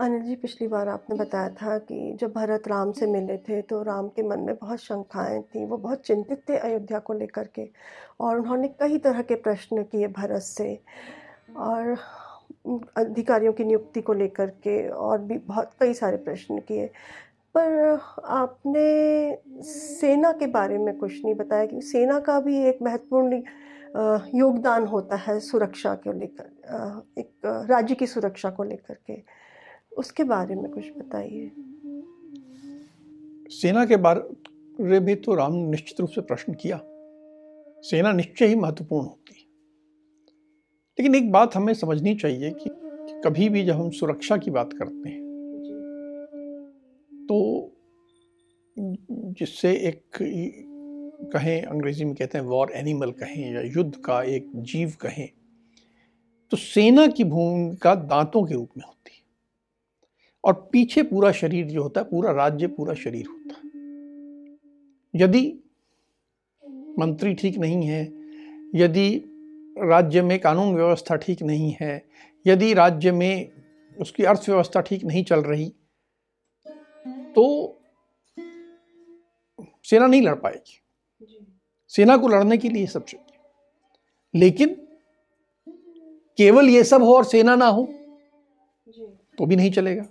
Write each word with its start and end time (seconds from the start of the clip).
अनिल 0.00 0.22
जी, 0.22 0.34
पिछली 0.34 0.66
बार 0.68 0.88
आपने 0.88 1.16
बताया 1.16 1.48
था 1.52 1.76
कि 1.78 2.16
जब 2.20 2.32
भरत 2.32 2.68
राम 2.68 2.92
से 2.92 3.06
मिले 3.06 3.36
थे 3.38 3.60
तो 3.62 3.82
राम 3.82 4.08
के 4.08 4.22
मन 4.22 4.40
में 4.40 4.54
बहुत 4.56 4.78
शंकाएँ 4.80 5.40
थी, 5.44 5.64
वो 5.64 5.76
बहुत 5.76 6.00
चिंतित 6.06 6.42
थे 6.48 6.56
अयोध्या 6.58 6.98
को 6.98 7.12
लेकर 7.14 7.48
के, 7.54 7.68
और 8.20 8.38
उन्होंने 8.38 8.68
कई 8.80 8.98
तरह 8.98 9.22
के 9.22 9.34
प्रश्न 9.46 9.82
किए 9.82 10.06
भरत 10.08 10.42
से, 10.42 10.78
और 11.56 11.96
अधिकारियों 12.96 13.52
की 13.52 13.64
नियुक्ति 13.64 14.00
को 14.00 14.12
लेकर 14.12 14.50
के 14.64 14.88
और 14.88 15.18
भी 15.18 15.38
बहुत, 15.38 15.70
कई 15.80 15.94
सारे 15.94 16.16
प्रश्न 16.18 16.58
किए। 16.68 16.86
पर 17.54 17.98
आपने 18.24 19.62
सेना 19.64 20.32
के 20.32 20.46
बारे 20.46 20.78
में 20.78 20.96
कुछ 20.98 21.12
नहीं 21.24 21.34
बताया 21.34 21.66
कि 21.66 21.80
सेना 21.82 22.18
का 22.20 22.38
भी 22.40 22.58
एक 22.68 22.78
महत्वपूर्ण 22.82 23.42
योगदान 24.38 24.84
होता 24.86 25.16
है 25.16 25.38
सुरक्षा 25.40 25.94
को 25.94 26.12
लेकर 26.12 27.02
एक 27.18 27.66
राज्य 27.70 27.94
की 27.94 28.06
सुरक्षा 28.06 28.50
को 28.50 28.64
लेकर 28.64 28.94
के। 29.06 29.22
उसके 30.00 30.24
बारे 30.24 30.54
में 30.54 30.70
कुछ 30.70 30.84
बताइए। 30.98 31.50
सेना 33.50 33.84
के 33.86 33.96
बारे 33.96 35.00
में 35.00 35.20
तो 35.22 35.34
राम 35.34 35.52
ने 35.52 35.66
निश्चित 35.66 36.00
रूप 36.00 36.10
से 36.10 36.20
प्रश्न 36.20 36.52
किया। 36.54 36.80
सेना 37.82 38.12
निश्चय 38.12 38.46
ही 38.46 38.54
महत्वपूर्ण 38.54 39.06
होती 39.06 39.34
है। 39.34 39.44
लेकिन 40.98 41.14
एक 41.14 41.30
बात 41.32 41.54
हमें 41.54 41.72
समझनी 41.74 42.14
चाहिए 42.14 42.50
कि 42.50 42.70
कभी 43.24 43.48
भी 43.48 43.64
जब 43.64 43.74
हम 43.74 43.90
सुरक्षा 43.90 44.36
की 44.36 44.50
बात 44.50 44.72
करते 44.72 45.08
हैं 45.08 45.20
तो 47.28 47.36
जिससे 49.38 49.72
एक 49.88 50.02
कहें, 51.32 51.62
अंग्रेज़ी 51.62 52.04
में 52.04 52.14
कहते 52.14 52.38
हैं 52.38 52.44
वॉर 52.44 52.72
एनिमल 52.72 53.10
कहें 53.12 53.52
या 53.54 53.60
युद्ध 53.60 53.94
का 53.96 54.22
एक 54.22 54.50
जीव 54.56 54.92
कहें 55.00 55.28
तो 56.52 56.56
सेना 56.56 57.06
की 57.06 57.24
भूमिका 57.24 57.94
दांतों 57.94 58.44
के 58.44 58.54
रूप 58.54 58.70
में 58.76 58.84
होती 58.86 59.12
है। 59.14 59.19
और 60.44 60.52
पीछे 60.72 61.02
पूरा 61.02 61.30
शरीर 61.32 61.66
जो 61.66 61.82
होता 61.82 62.00
है, 62.00 62.06
पूरा 62.06 62.32
राज्य, 62.32 62.66
पूरा 62.66 62.94
शरीर 62.94 63.26
होता 63.26 63.54
है। 63.54 63.70
यदि 65.14 65.42
मंत्री 66.98 67.34
ठीक 67.34 67.58
नहीं 67.58 67.86
है, 67.86 68.02
यदि 68.74 69.08
राज्य 69.78 70.22
में 70.22 70.38
कानून 70.40 70.74
व्यवस्था 70.74 71.16
ठीक 71.16 71.42
नहीं 71.42 71.74
है, 71.80 72.02
यदि 72.46 72.72
राज्य 72.74 73.12
में 73.12 73.50
उसकी 73.98 74.24
अर्थव्यवस्था 74.24 74.80
ठीक 74.80 75.04
नहीं 75.04 75.24
चल 75.24 75.40
रही 75.40 75.72
तो 77.34 77.76
सेना 79.84 80.06
नहीं 80.06 80.22
लड़ 80.22 80.34
पाएगी। 80.34 80.78
सेना 81.92 82.16
को 82.16 82.28
लड़ने 82.28 82.56
के 82.58 82.68
लिए 82.68 82.86
सब 82.86 83.04
चाहिए। 83.04 83.26
लेकिन 84.34 84.74
केवल 86.38 86.68
ये 86.68 86.84
सब 86.84 87.02
हो 87.02 87.14
और 87.16 87.24
सेना 87.24 87.56
ना 87.56 87.66
हो 87.66 87.84
तो 89.38 89.46
भी 89.46 89.56
नहीं 89.56 89.70
चलेगा। 89.72 90.06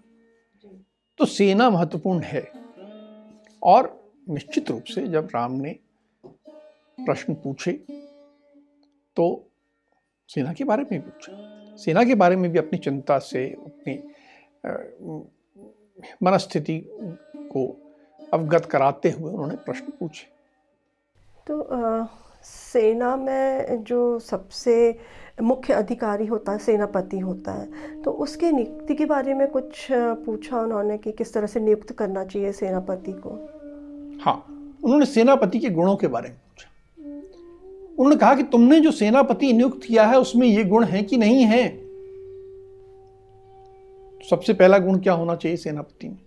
तो 1.20 1.26
सेना 1.26 1.70
महत्वपूर्ण 1.70 2.22
है। 2.24 2.42
और 3.62 3.96
निश्चित 4.30 4.70
रूप 4.72 4.84
से 4.84 5.08
जब 5.08 5.30
राम 5.36 5.52
ने 5.52 5.76
प्रश्न 7.00 7.34
पूछे 7.34 7.72
तो 9.18 9.26
सेना 10.30 10.54
के 10.54 10.64
बारे 10.64 10.86
में 10.92 11.02
पूछा। 11.02 11.76
सेना 11.78 12.04
के 12.04 12.16
बारे 12.16 12.36
में 12.36 12.52
भी 12.52 12.60
अपनी 12.60 12.80
चिंता 12.80 13.18
से 13.20 13.46
अपनी 13.56 13.98
मनस्थिति 16.24 16.80
को 17.52 17.66
अवगत 18.34 18.66
कराते 18.66 19.10
हुए 19.10 19.32
उन्होंने 19.32 19.56
प्रश्न 19.56 19.92
पूछे। 20.00 20.28
तो 21.48 21.62
आ, 21.62 22.06
सेना 22.44 23.16
में 23.16 23.84
जो 23.84 24.20
सबसे 24.20 24.76
मुख्य 25.42 25.74
अधिकारी 25.74 26.26
होता 26.26 26.52
है, 26.52 26.58
सेनापति 26.58 27.20
होता 27.20 27.52
है 27.52 28.02
तो 28.02 28.12
उसके 28.12 28.52
नियुक्ति 28.52 28.96
के 28.96 29.06
बारे 29.06 29.34
में 29.34 29.48
कुछ 29.48 29.88
पूछा 29.92 30.60
उन्होंने 30.60 30.98
कि 30.98 31.12
किस 31.12 31.34
तरह 31.34 31.48
से 31.48 31.60
नियुक्त 31.60 31.92
करना 31.92 32.24
चाहिए 32.26 32.52
सेनापति 32.52 33.12
को? 33.18 33.30
हाँ 34.22 34.36
उन्होंने 34.84 35.06
सेनापति 35.06 35.60
के 35.60 35.70
गुणों 35.70 35.96
के 35.96 36.08
बारे 36.08 36.30
में 36.30 36.38
पूछा। 36.38 36.70
उन्होंने 37.94 38.16
कहा 38.16 38.34
कि 38.36 38.44
तुमने 38.44 38.80
जो 38.80 38.92
सेनापति 38.92 39.54
नियुक्त 39.54 39.84
किया 39.88 40.06
है, 40.06 40.20
उसमें 40.20 40.48
ये 40.48 40.64
गुण 40.64 40.84
है 40.84 41.02
कि 41.04 41.18
नहीं 41.18 41.44
है? 41.44 41.68
सबसे 44.22 44.54
पहला 44.54 44.78
गुण 44.78 45.00
क्या 45.00 45.14
होना 45.14 45.36
चाहिए 45.36 45.58
सेनापति 45.58 46.08
में? 46.08 46.18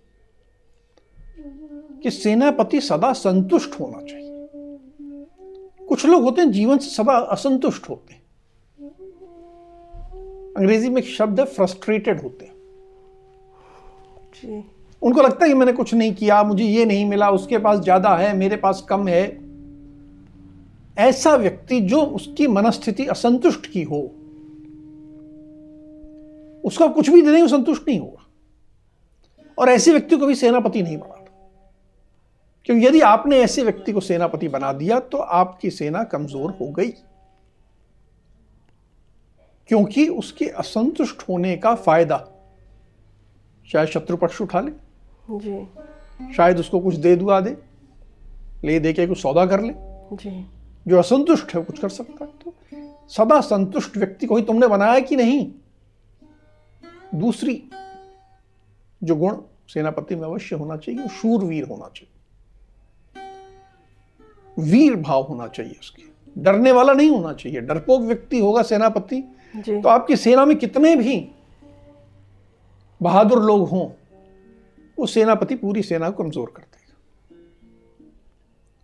कि 2.03 2.11
सेनापति 2.11 2.79
सदा 2.81 3.13
संतुष्ट 3.13 3.79
होना 3.79 4.01
चाहिए। 4.01 4.22
कुछ 5.93 6.05
लोग 6.05 6.23
होते 6.23 6.41
हैं 6.41 6.51
जीवन 6.51 6.77
से 6.77 6.89
सदा 6.91 7.13
असंतुष्ट 7.31 7.89
होते 7.89 8.13
हैं। 8.13 8.21
अंग्रेज़ी 10.57 10.89
में 10.89 11.01
एक 11.01 11.07
शब्द 11.07 11.39
है 11.39 11.45
फ्रस्ट्रेटेड 11.47 12.21
होते 12.21 12.45
हैं। 12.45 12.53
जी। 14.35 14.63
उनको 15.01 15.21
लगता 15.21 15.45
है 15.45 15.51
कि 15.51 15.57
मैंने 15.57 15.73
कुछ 15.73 15.93
नहीं 15.93 16.13
किया 16.15 16.41
मुझे 16.43 16.63
ये 16.63 16.85
नहीं 16.85 17.05
मिला 17.05 17.29
उसके 17.31 17.57
पास 17.57 17.79
ज़्यादा 17.79 18.15
है 18.17 18.35
मेरे 18.37 18.55
पास 18.57 18.85
कम 18.89 19.07
है। 19.07 19.23
ऐसा 20.99 21.35
व्यक्ति 21.35 21.79
जो 21.83 22.01
उसकी 22.17 22.47
मनस्थिति 22.47 23.05
असंतुष्ट 23.07 23.65
की 23.67 23.83
हो 23.83 24.01
उसका 26.63 26.87
कुछ 26.87 27.09
भी 27.09 27.21
देने 27.21 27.47
संतुष्ट 27.47 27.87
नहीं 27.87 27.99
होगा। 27.99 28.25
और 29.57 29.69
ऐसे 29.69 29.91
व्यक्ति 29.91 30.17
को 30.17 30.25
भी 30.25 30.35
सेनापति 30.35 30.81
नहीं 30.83 30.97
बनाता 30.97 31.22
क्योंकि 32.65 32.85
यदि 32.85 32.99
आपने 33.01 33.39
ऐसे 33.39 33.63
व्यक्ति 33.63 33.91
को 33.91 33.99
सेनापति 33.99 34.47
बना 34.47 34.71
दिया 34.73 34.99
तो 34.99 35.17
आपकी 35.17 35.69
सेना 35.69 36.03
कमज़ोर 36.03 36.51
हो 36.51 36.67
गई। 36.71 36.89
क्योंकि 39.69 40.07
उसके 40.09 40.45
असंतुष्ट 40.45 41.23
होने 41.29 41.55
का 41.57 41.73
फ़ायदा 41.75 42.17
शायद 43.67 43.89
शत्रु 43.89 44.17
पक्ष 44.17 44.41
उठा 44.41 44.59
ले। 44.59 44.71
जी। 45.31 46.33
शायद 46.33 46.59
उसको 46.59 46.79
कुछ 46.79 46.95
दे 46.95 47.15
दुआ 47.15 47.39
दे 47.39 47.55
ले 48.65 48.79
दे 48.79 48.93
के 48.93 49.07
कुछ 49.07 49.21
सौदा 49.21 49.45
कर 49.45 49.61
ले। 49.61 49.73
जी। 50.13 50.45
जो 50.87 50.97
असंतुष्ट 50.99 51.55
है 51.55 51.63
कुछ 51.63 51.79
कर 51.79 51.89
सकता 51.89 52.25
है। 52.25 52.31
तो 52.43 52.53
सदा 53.09 53.39
संतुष्ट 53.41 53.97
व्यक्ति 53.97 54.25
को 54.25 54.37
ही 54.37 54.43
तुमने 54.43 54.67
बनाया 54.67 54.99
कि 54.99 55.15
नहीं? 55.15 55.51
दूसरी 57.15 57.61
जो 59.01 59.15
गुण 59.15 59.37
सेनापति 59.67 60.15
में 60.15 60.23
अवश्य 60.23 60.55
होना 60.55 60.77
चाहिए 60.77 61.01
वो 61.01 61.07
शूरवीर 61.11 61.67
होना 61.67 61.87
चाहिए। 61.87 62.11
वीर 64.57 64.95
भाव 64.95 65.21
होना 65.21 65.47
चाहिए 65.47 65.75
उसके। 65.79 66.03
डरने 66.35 66.71
वाला 66.71 66.93
नहीं 66.93 67.09
होना 67.09 67.33
चाहिए। 67.33 67.61
डरपोक 67.61 68.01
व्यक्ति 68.01 68.39
होगा 68.39 68.61
सेनापति। 68.63 69.21
तो 69.55 69.89
आपकी 69.89 70.15
सेना 70.15 70.45
में 70.45 70.55
कितने 70.57 70.95
भी 70.95 71.17
बहादुर 73.01 73.41
लोग 73.43 73.67
हों 73.69 73.89
वो 74.97 75.05
सेनापति 75.05 75.55
पूरी 75.55 75.81
सेना 75.81 76.09
को 76.09 76.23
कमज़ोर 76.23 76.53
कर 76.55 76.61
देगा। 76.61 77.37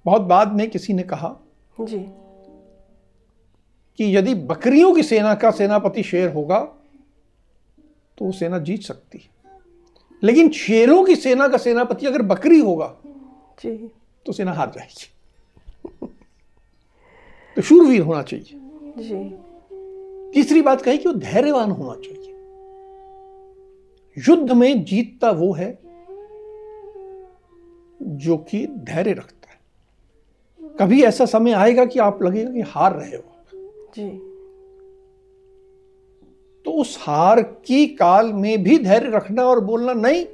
बहुत 0.06 0.22
बाद 0.22 0.54
में 0.54 0.70
किसी 0.70 0.94
ने 0.94 1.04
कहा 1.04 1.36
जी। 1.78 2.00
कि 4.00 4.16
यदि 4.18 4.34
बकरियों 4.36 4.94
की 4.94 5.04
सेना 5.04 5.34
का 5.36 5.52
सेनापति 5.52 6.04
शेर 6.04 6.30
होगा 6.34 6.60
तो 8.18 8.26
वो 8.26 8.32
सेना 8.32 8.60
जीत 8.60 8.82
सकती 8.82 9.18
है। 9.18 9.30
लेकिन 10.24 10.50
शेरों 10.52 11.04
की 11.04 11.16
सेना 11.16 11.48
का 11.48 11.58
सेनापति 11.58 12.06
अगर 12.06 12.22
बकरी 12.22 12.60
होगा 12.60 12.96
जी। 13.60 13.76
तो 14.26 14.34
सेना 14.34 14.54
हार 14.54 14.72
जाएगी। 14.76 15.08
शूरवीर 17.62 18.02
होना 18.02 18.22
चाहिए। 18.22 18.60
जी। 18.98 19.38
तीसरी 20.34 20.62
बात 20.62 20.82
कही 20.82 20.98
कि 20.98 21.10
वो 21.10 21.14
धैर्यवान 21.14 21.72
होना 21.72 21.96
चाहिए। 21.96 22.34
युद्ध 24.18 24.52
में 24.52 24.84
जीतता 24.84 25.32
वो 25.32 25.54
है 25.54 25.80
जो 28.02 28.38
कि 28.38 28.68
धैर्य 28.68 29.12
रखता 29.12 29.52
है। 29.52 29.60
कभी 30.80 31.04
ऐसा 31.04 31.26
समय 31.26 31.52
आएगा 31.52 31.86
कि 31.86 32.00
आप 32.00 32.24
लगेगा 32.24 32.52
कि 32.52 32.62
हार 32.62 32.96
रहे 32.96 33.18
हो। 33.18 33.24
जी। 33.96 34.10
तो 36.66 36.72
उस 36.72 36.98
हार 37.02 37.42
की 37.42 37.88
काल 37.88 38.34
में 38.34 38.64
भी 38.64 38.78
धैर्य 38.78 39.10
रखना 39.10 39.44
और 39.44 39.60
बोलना 39.60 39.94
नहीं 39.94 40.26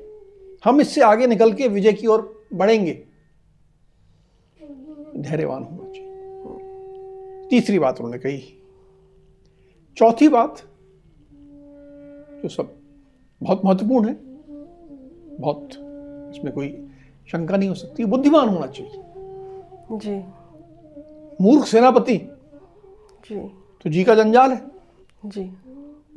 हम 0.66 0.82
इससे 0.82 1.02
आगे 1.02 1.28
निकल 1.28 1.54
के 1.54 1.68
विजय 1.68 1.94
की 1.94 2.08
ओर 2.08 2.46
बढ़ेंगे। 2.54 3.04
धैर्यवान 5.18 5.64
होना 5.64 5.85
तीसरी 7.50 7.80
बात 7.80 8.00
उन्होंने 8.02 8.18
कही। 8.18 8.62
चौथी 9.98 10.28
बात 10.28 10.62
जो 12.44 12.50
सब 12.50 12.74
बहुत 13.42 13.62
महत्वपूर्ण 13.66 14.08
है 14.08 14.18
बहुत 15.40 15.70
इसमें 16.36 16.54
कोई 16.54 16.70
शंका 17.28 17.58
नहीं 17.58 17.70
हो 17.70 17.76
सकती 17.76 18.06
बुद्धिमान 18.06 18.50
होना 18.50 18.68
चाहिए। 18.68 19.04
जी। 19.92 20.16
मूर्ख 21.42 21.66
सेनापति 21.66 22.18
जी। 23.30 23.40
तो 23.82 23.90
जी 23.90 24.04
का 24.04 24.16
जंजाल 24.16 24.52
है। 24.52 24.62
जी। 25.26 25.44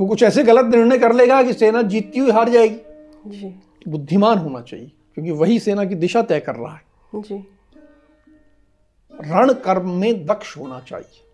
वो 0.00 0.06
कुछ 0.06 0.22
ऐसे 0.22 0.44
गलत 0.44 0.74
निर्णय 0.74 0.98
कर 0.98 1.12
लेगा 1.12 1.42
कि 1.42 1.52
सेना 1.52 1.82
जीतती 1.82 2.18
हुई 2.18 2.30
हार 2.30 2.48
जाएगी। 2.48 2.78
जी। 3.26 3.54
बुद्धिमान 3.88 4.38
होना 4.38 4.60
चाहिए 4.60 4.92
क्योंकि 5.14 5.30
वही 5.30 5.58
सेना 5.58 5.84
की 5.84 5.94
दिशा 5.94 6.22
तय 6.22 6.40
कर 6.40 6.54
रहा 6.54 6.74
है। 6.74 6.82
जी। 7.14 7.44
रण 9.20 9.52
कर्म 9.52 9.90
में 9.90 10.26
दक्ष 10.26 10.56
होना 10.56 10.80
चाहिए। 10.80 11.24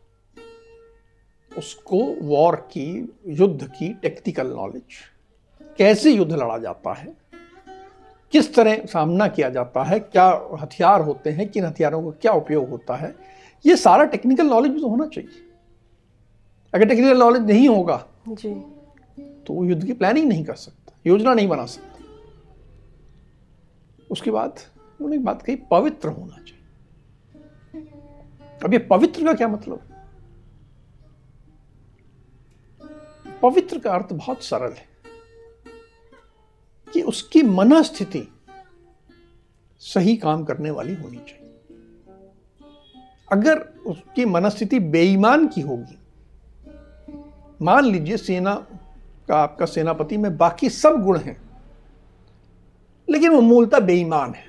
उसको 1.59 1.99
वॉर 2.23 2.57
की 2.57 3.17
युद्ध 3.27 3.67
की 3.67 3.93
टेक्निकल 3.95 4.47
नॉलेज। 4.47 4.83
कैसे 5.79 6.11
युद्ध 6.11 6.33
लड़ा 6.33 6.59
जाता 6.59 6.93
है? 6.95 7.17
किस 8.33 8.55
तरह 8.55 8.85
सामना 8.85 9.29
किया 9.29 9.49
जाता 9.51 9.83
है? 9.85 9.99
क्या 10.01 10.49
हथियार 10.61 11.01
होते 11.01 11.31
हैं? 11.31 11.49
किन 11.49 11.65
हथियारों 11.65 12.03
का 12.03 12.11
क्या 12.11 12.33
उपयोग 12.33 12.69
होता 12.69 12.97
है? 12.97 13.15
ये 13.67 13.77
सारा 13.77 14.05
टेक्निकल 14.05 14.47
नॉलेज 14.47 14.81
तो 14.81 14.89
होना 14.89 15.07
चाहिए। 15.07 15.31
अगर 16.75 16.89
टेक्निकल 16.89 17.19
नॉलेज 17.19 17.43
नहीं 17.43 17.69
होगा 17.69 18.07
जी। 18.29 18.55
तो 19.21 19.55
वो 19.55 19.65
युद्ध 19.65 19.85
की 19.87 19.93
प्लानिंग 19.93 20.29
नहीं 20.29 20.45
कर 20.45 20.55
सकता 20.55 20.93
योजना 21.07 21.35
नहीं 21.35 21.49
बना 21.49 21.67
सकता। 21.67 22.05
उसके 24.11 24.31
बाद 24.31 24.51
उन्होंने 24.51 25.17
एक 25.17 25.25
बात 25.25 25.43
कही 25.43 25.57
पवित्र 25.57 26.09
होना 26.09 26.37
चाहिए। 26.37 26.54
अब 28.65 28.73
ये 28.73 28.79
पवित्र 28.79 29.25
का 29.25 29.33
क्या 29.35 29.49
मतलब? 29.49 29.81
पवित्र 33.43 33.79
का 33.79 33.93
अर्थ 33.93 34.13
बहुत 34.13 34.43
सरल 34.43 34.73
है 34.73 34.87
कि 36.93 37.03
उसकी 37.03 37.43
मनस्थिति 37.43 38.29
सही 39.79 40.17
काम 40.17 40.45
करने 40.45 40.71
वाली 40.71 40.95
होनी 40.95 41.17
चाहिए। 41.17 41.59
अगर 43.33 43.59
उसकी 43.87 44.25
मनस्थिति 44.25 44.79
बेईमान 44.79 45.47
की 45.49 45.61
होगी, 45.61 45.99
मान 47.63 47.85
लीजिए 47.85 48.17
सेना 48.17 48.55
का 49.29 49.37
आपका 49.37 49.67
सेनापति 49.67 50.17
में 50.17 50.37
बाकी 50.37 50.69
सब 50.71 51.03
गुण 51.03 51.19
हैं, 51.19 51.41
लेकिन 53.09 53.31
वो 53.31 53.41
मूलतः 53.41 53.79
बेईमान 53.79 54.35
है। 54.35 54.47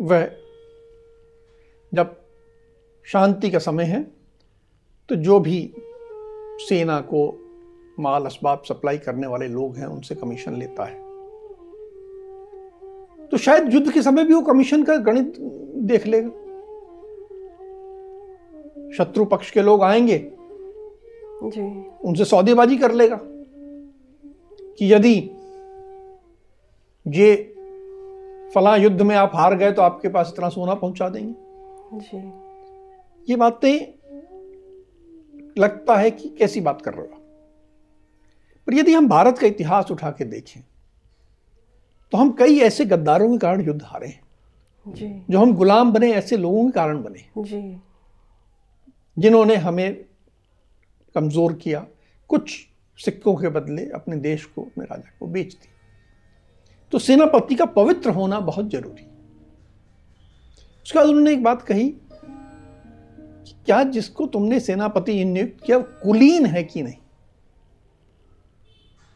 वह 0.00 0.45
जब 1.96 2.16
शांति 3.04 3.50
का 3.50 3.58
समय 3.58 3.84
है 3.84 4.02
तो 5.08 5.16
जो 5.16 5.40
भी 5.40 5.74
सेना 6.58 7.00
को 7.00 7.42
माल 8.00 8.24
असबाब 8.26 8.62
सप्लाई 8.62 8.98
करने 8.98 9.26
वाले 9.26 9.48
लोग 9.48 9.76
हैं 9.76 9.86
उनसे 9.86 10.14
कमीशन 10.14 10.56
लेता 10.56 10.84
है। 10.84 10.94
तो 13.28 13.36
शायद 13.36 13.74
युद्ध 13.74 13.92
के 13.92 14.02
समय 14.02 14.24
भी 14.24 14.34
वो 14.34 14.40
कमीशन 14.40 14.82
का 14.82 14.96
गणित 14.96 15.36
देख 15.76 16.06
लेगा। 16.06 16.28
शत्रु 18.92 19.24
पक्ष 19.24 19.50
के 19.50 19.62
लोग 19.62 19.82
आएँगे। 19.82 20.18
जी। 21.42 21.86
उनसे 22.04 22.24
सौदेबाजी 22.24 22.76
कर 22.76 22.92
लेगा 22.92 23.20
कि 23.22 24.92
यदि 24.92 25.14
ये 27.06 27.34
फला 28.54 28.76
युद्ध 28.76 29.02
में 29.02 29.16
आप 29.16 29.32
हार 29.34 29.56
गए 29.56 29.72
तो 29.72 29.82
आपके 29.82 30.08
पास 30.08 30.30
इतना 30.34 30.48
सोना 30.48 30.74
पहुँचा 30.74 31.08
देंगे। 31.08 31.45
जी। 31.94 32.18
ये 33.28 33.36
बातें 33.36 33.76
लगता 35.58 35.96
है 35.96 36.10
कि 36.10 36.28
कैसी 36.28 36.60
बात 36.60 36.82
कर 36.82 36.94
रहे 36.94 37.06
हो 37.06 37.20
पर 38.66 38.74
यदि 38.74 38.92
हम 38.92 39.08
भारत 39.08 39.38
का 39.38 39.46
इतिहास 39.46 39.90
उठा 39.90 40.10
के 40.10 40.24
देखें 40.24 40.60
तो 42.12 42.18
हम 42.18 42.32
कई 42.32 42.58
ऐसे 42.60 42.84
गद्दारों 42.84 43.30
के 43.32 43.38
कारण 43.38 43.60
युद्ध 43.60 43.82
हारे 43.84 44.06
हैं। 44.06 44.24
जी। 44.86 45.06
जो 45.30 45.38
हम 45.38 45.54
गुलाम 45.54 45.92
बने 45.92 46.12
ऐसे 46.12 46.36
लोगों 46.36 46.64
के 46.66 46.72
कारण 46.72 47.02
बने। 47.02 47.24
जी। 47.38 47.80
जिन्होंने 49.16 49.56
हमें 49.56 50.04
कमज़ोर 51.14 51.52
किया 51.52 51.86
कुछ 52.30 52.52
सिक्कों 52.98 53.34
के 53.36 53.48
बदले 53.48 53.88
अपने 53.90 54.16
देश 54.16 54.44
को 54.44 54.62
अपने 54.62 54.84
राजा 54.84 55.10
को 55.20 55.26
बेच 55.26 55.52
दिया। 55.54 55.74
तो 56.92 56.98
सेनापति 56.98 57.54
का 57.54 57.64
पवित्र 57.64 58.10
होना 58.10 58.40
बहुत 58.40 58.70
ज़रूरी 58.70 59.06
उसके 60.86 60.98
बाद 60.98 61.08
उन्होंने 61.08 61.32
एक 61.32 61.42
बात 61.42 61.62
कही 61.62 61.88
कि 61.88 63.54
क्या 63.66 63.82
जिसको 63.82 64.26
तुमने 64.26 64.60
सेनापति 64.60 65.24
नियुक्त 65.24 65.64
किया 65.64 65.78
कुलीन 65.78 66.46
है 66.46 66.64
कि 66.64 66.82
नहीं? 66.82 66.94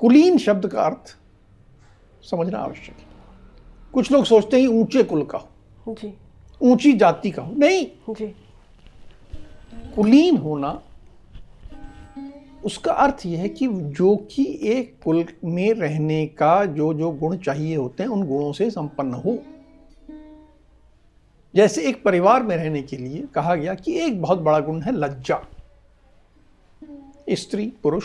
कुलीन 0.01 0.39
शब्द 0.39 0.67
का 0.67 0.83
अर्थ 0.83 1.17
समझना 2.31 2.59
आवश्यक 2.59 2.97
है। 2.99 3.05
कुछ 3.93 4.13
लोग 4.13 4.25
सोचते 4.25 4.61
हैं 4.61 4.69
ऊँचे 4.69 5.03
कुल 5.03 5.23
का 5.25 5.39
हो। 5.39 5.97
ऊँची 6.63 6.93
जाति 6.93 7.31
का 7.31 7.43
हो। 7.43 7.55
नहीं। 7.55 7.87
जी। 8.15 8.27
कुलीन 9.95 10.37
होना 10.37 10.83
उसका 12.65 12.93
अर्थ 12.93 13.27
यह 13.27 13.41
है 13.41 13.49
कि 13.49 13.69
जो 13.69 14.17
कि 14.17 14.61
एक 14.63 14.97
कुल 15.05 15.25
में 15.45 15.73
रहने 15.73 16.27
का 16.27 16.65
जो 16.65 16.95
जो 16.95 17.11
गुण 17.11 17.37
चाहिए 17.37 17.77
होते 17.77 18.03
हैं 18.03 18.11
उन 18.11 18.27
गुणों 18.27 18.53
से 18.53 18.71
संपन्न 18.71 19.15
हो। 19.15 19.39
जैसे 21.57 21.83
एक 21.83 22.05
परिवार 22.05 22.43
में 22.43 22.57
रहने 22.57 22.83
के 22.83 22.97
लिए 22.97 23.27
कहा 23.35 23.55
गया 23.55 23.75
कि 23.75 23.99
एक 23.99 24.23
बहुत 24.23 24.39
बड़ा 24.39 24.61
गुण 24.61 24.81
है 24.81 24.93
लज्जा। 24.93 25.41
स्त्री, 27.31 27.73
पुरुष, 27.83 28.05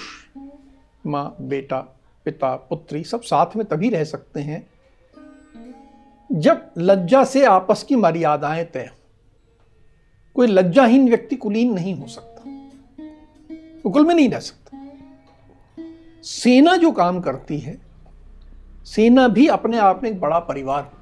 माँ, 1.07 1.35
बेटा, 1.41 1.79
पिता, 2.25 2.55
पुत्री 2.55 3.03
सब 3.03 3.21
साथ 3.21 3.45
में 3.55 3.65
तभी 3.65 3.89
रह 3.89 4.03
सकते 4.03 4.39
हैं 4.41 4.67
जब 6.31 6.71
लज्जा 6.77 7.23
से 7.23 7.45
आपस 7.45 7.83
की 7.83 7.95
मर्यादाएँ 7.95 8.65
तय 8.65 8.89
कोई 10.33 10.47
लज्जाहीन 10.47 11.09
व्यक्ति 11.09 11.35
कुलीन 11.35 11.73
नहीं 11.73 11.95
हो 11.95 12.07
सकता। 12.07 12.41
कुल 13.89 14.05
में 14.05 14.15
नहीं 14.15 14.29
रह 14.29 14.39
सकता। 14.39 14.87
सेना 16.23 16.75
जो 16.75 16.91
काम 16.91 17.19
करती 17.21 17.59
है, 17.59 17.81
सेना 18.85 19.27
भी 19.27 19.47
अपने 19.47 19.77
आप 19.77 20.03
में 20.03 20.11
एक 20.11 20.19
बड़ा 20.19 20.39
परिवार 20.39 20.94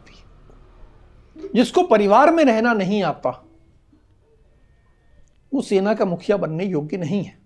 जिसको 1.56 1.84
परिवार 1.84 2.34
में 2.34 2.44
रहना 2.46 2.74
नहीं 2.74 3.04
आता 3.04 3.40
वो 5.52 5.62
सेना 5.62 5.94
का 5.94 6.06
मुखिया 6.06 6.38
बनने 6.38 6.66
योग्य 6.66 6.98
नहीं 6.98 7.24
है। 7.24 7.38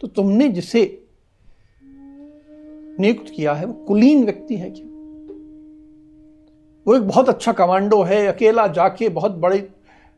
तो 0.00 0.06
तुमने 0.06 0.48
जिसे 0.48 1.06
नियुक्त 3.00 3.32
किया 3.36 3.52
है 3.54 3.66
वो 3.66 3.72
कुलीन 3.84 4.24
व्यक्ति 4.24 4.56
है 4.56 4.70
क्या? 4.70 4.86
वो 6.86 6.96
एक 6.96 7.08
बहुत 7.08 7.28
अच्छा 7.28 7.52
कमांडो 7.52 8.02
है 8.02 8.26
अकेला 8.26 8.66
जाके 8.66 9.08
बहुत 9.08 9.32
बड़े 9.32 9.58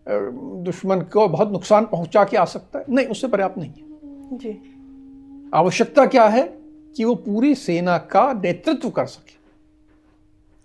दुश्मन 0.08 1.00
को 1.00 1.28
बहुत 1.28 1.52
नुकसान 1.52 1.84
पहुँचा 1.84 2.24
के 2.24 2.36
आ 2.36 2.44
सकता 2.44 2.78
है। 2.78 2.84
नहीं 2.88 3.06
उससे 3.06 3.28
पर्याप्त 3.28 3.58
नहीं 3.58 3.70
है। 3.70 4.38
जी। 4.38 4.50
आवश्यकता 5.54 6.06
क्या 6.06 6.26
है 6.28 6.42
कि 6.96 7.04
वो 7.04 7.14
पूरी 7.14 7.54
सेना 7.54 7.98
का 7.98 8.32
नेतृत्व 8.32 8.90
कर 8.90 9.06
सके। 9.06 9.35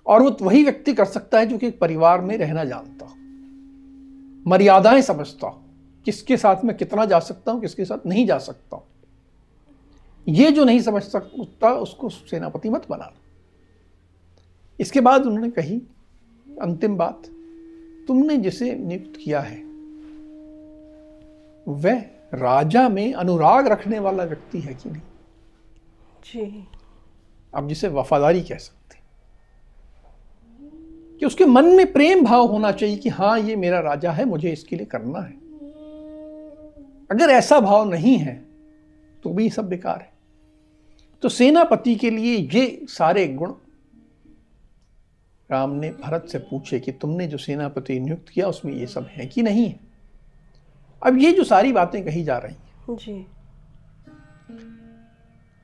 और 0.06 0.22
वो 0.24 0.36
वही 0.42 0.64
व्यक्ति 0.64 0.94
कर 0.94 1.06
सकता 1.06 1.40
है 1.40 1.46
जो 1.46 1.58
कि 1.58 1.68
एक 1.68 1.80
परिवार 1.80 2.22
में 2.22 2.38
रहना 2.38 2.64
जानता 2.64 3.06
हो। 3.06 3.16
मर्यादाएँ 4.50 5.02
समझता 5.02 5.48
हो 5.48 5.64
किसके 6.06 6.38
साथ 6.38 6.64
में 6.64 6.78
कितना 6.78 7.06
जा 7.06 7.20
सकता 7.20 7.52
हूँ 7.52 7.62
किसके 7.62 7.86
साथ 7.86 8.06
नहीं 8.08 8.26
जा 8.28 8.38
सकता 8.38 8.76
हूँ। 8.78 8.84
ये 10.28 10.52
जो 10.52 10.64
नहीं 10.64 10.80
समझ 10.82 11.04
सकता 11.04 11.74
उसको 11.74 12.10
सेनापति 12.10 12.70
मत 12.70 12.88
बनाना 12.90 13.20
इसके 14.80 15.02
बाद 15.02 15.26
उन्होंने 15.26 15.50
कही 15.50 15.82
अंतिम 16.62 16.98
बात 16.98 17.24
तुमने 18.08 18.38
जिसे 18.38 18.76
नियुक्त 18.76 19.20
किया 19.24 19.40
है 19.40 19.58
वह 21.68 22.00
राजा 22.34 22.90
में 22.90 23.14
अनुराग 23.14 23.68
रखने 23.68 24.00
वाला 24.00 24.24
व्यक्ति 24.24 24.60
है 24.60 24.74
कि 24.74 24.90
नहीं? 24.90 25.02
जी। 26.26 26.68
आप 27.56 27.68
जिसे 27.68 27.88
वफादारी 27.88 28.42
कह 28.42 28.58
सकते 28.58 28.81
कि 31.22 31.26
उसके 31.26 31.46
मन 31.46 31.66
में 31.66 31.94
प्रेम 31.94 32.24
भाव 32.24 32.46
होना 32.48 32.72
चाहिए 32.72 32.98
कि 32.98 33.10
हाँ 33.10 33.40
ये 33.40 33.56
मेरा 33.56 33.80
राजा 33.80 34.12
है 34.12 34.26
मुझे 34.26 34.52
इसके 34.52 34.76
लिए 34.76 34.86
करना 34.86 35.20
है। 35.20 35.34
अगर 37.12 37.30
ऐसा 37.30 37.60
भाव 37.60 37.90
नहीं 37.90 38.18
है 38.18 38.36
तो 39.24 39.30
भी 39.30 39.50
सब 39.50 39.70
बेकार 39.70 40.00
है। 40.00 40.12
तो 41.22 41.30
सेनापति 41.30 41.96
के 41.96 42.10
लिए 42.10 42.38
ये 42.38 42.86
सारे 42.90 43.28
गुण 43.28 43.54
राम 45.52 45.72
ने 45.72 45.90
भरत 45.90 46.28
से 46.32 46.40
पूछे 46.40 46.80
कि 46.80 46.92
तुमने 46.92 47.28
जो 47.28 47.38
सेनापति 47.38 48.00
नियुक्त 48.00 48.30
किया 48.30 48.48
उसमें 48.48 48.74
ये 48.74 48.88
सब 48.88 49.08
है 49.12 49.26
कि 49.26 49.42
नहीं 49.42 49.68
है? 49.68 49.80
अब 51.06 51.18
ये 51.18 51.32
जो 51.32 51.44
सारी 51.44 51.72
बातें 51.72 52.06
कही 52.06 52.24
जा 52.24 52.38
रही 52.38 52.56
हैं। 52.56 52.98
जी। 52.98 53.26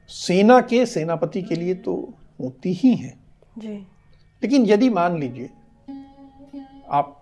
सेना 0.09 0.61
के 0.61 0.85
सेनापति 0.85 1.41
के 1.41 1.55
लिए 1.55 1.73
तो 1.73 2.13
होती 2.41 2.73
ही 2.73 2.95
हैं। 2.95 3.19
जी। 3.57 3.87
लेकिन 4.43 4.65
यदि 4.65 4.89
मान 4.89 5.19
लीजिए 5.19 5.49
आप 6.89 7.13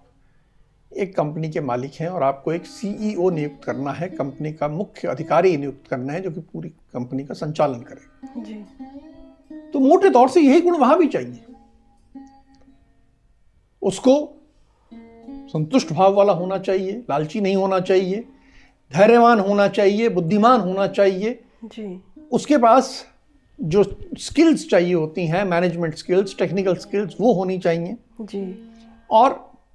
एक 0.91 1.15
कंपनी 1.15 1.49
के 1.49 1.61
मालिक 1.61 1.93
हैं 1.93 2.07
और 2.07 2.23
आपको 2.23 2.51
एक 2.53 2.65
सीईओ 2.65 3.29
नियुक्त 3.29 3.63
करना 3.63 3.91
है 3.91 4.07
कंपनी 4.09 4.53
का 4.53 4.67
मुख्य 4.67 5.07
अधिकारी 5.07 5.57
नियुक्त 5.57 5.87
करना 5.87 6.13
है 6.13 6.21
जो 6.21 6.31
कि 6.31 6.39
पूरी 6.39 6.69
कंपनी 6.69 7.23
का 7.25 7.33
संचालन 7.33 7.79
करे 7.79 8.41
जी। 8.41 8.65
तो 9.71 9.79
मोटे 9.79 10.09
तौर 10.09 10.29
से 10.29 10.41
यही 10.41 10.61
गुण 10.61 10.77
वहाँ 10.77 10.97
भी 10.97 11.07
चाहिए। 11.07 11.43
उसको 13.81 14.13
संतुष्ट 15.47 15.93
भाव 15.93 16.13
वाला 16.13 16.33
होना 16.33 16.57
चाहिए 16.57 16.91
लालची 17.09 17.41
नहीं 17.41 17.55
होना 17.55 17.79
चाहिए 17.79 18.25
धैर्यवान 18.93 19.39
होना 19.39 19.67
चाहिए 19.67 20.09
बुद्धिमान 20.09 20.59
होना 20.59 20.87
चाहिए। 20.87 21.39
जी। 21.63 22.03
उसके 22.31 22.57
पास 22.57 23.05
जो 23.59 23.83
स्किल्स 24.19 24.67
चाहिए 24.69 24.93
होती 24.93 25.25
हैं 25.27 25.43
मैनेजमेंट 25.45 25.95
स्किल्स 25.95 26.37
टेक्निकल 26.37 26.75
स्किल्स 26.75 27.15
वो 27.21 27.33
होनी 27.33 27.57
चाहिए। 27.59 27.95
जी। 28.21 28.69
और 29.09 29.33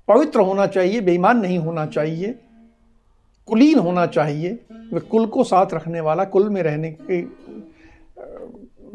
पवित्र 0.08 0.40
होना 0.40 0.66
चाहिए 0.66 1.00
बेईमान 1.00 1.38
नहीं 1.38 1.58
होना 1.58 1.86
चाहिए 1.86 2.34
कुलीन 3.48 3.78
होना 3.78 4.06
चाहिए 4.06 4.58
वे 4.92 5.00
कुल 5.00 5.26
को 5.26 5.44
साथ 5.44 5.74
रखने 5.74 6.00
वाला 6.00 6.24
कुल 6.24 6.48
में 6.48 6.62
रहने 6.62 6.90
के 7.00 7.20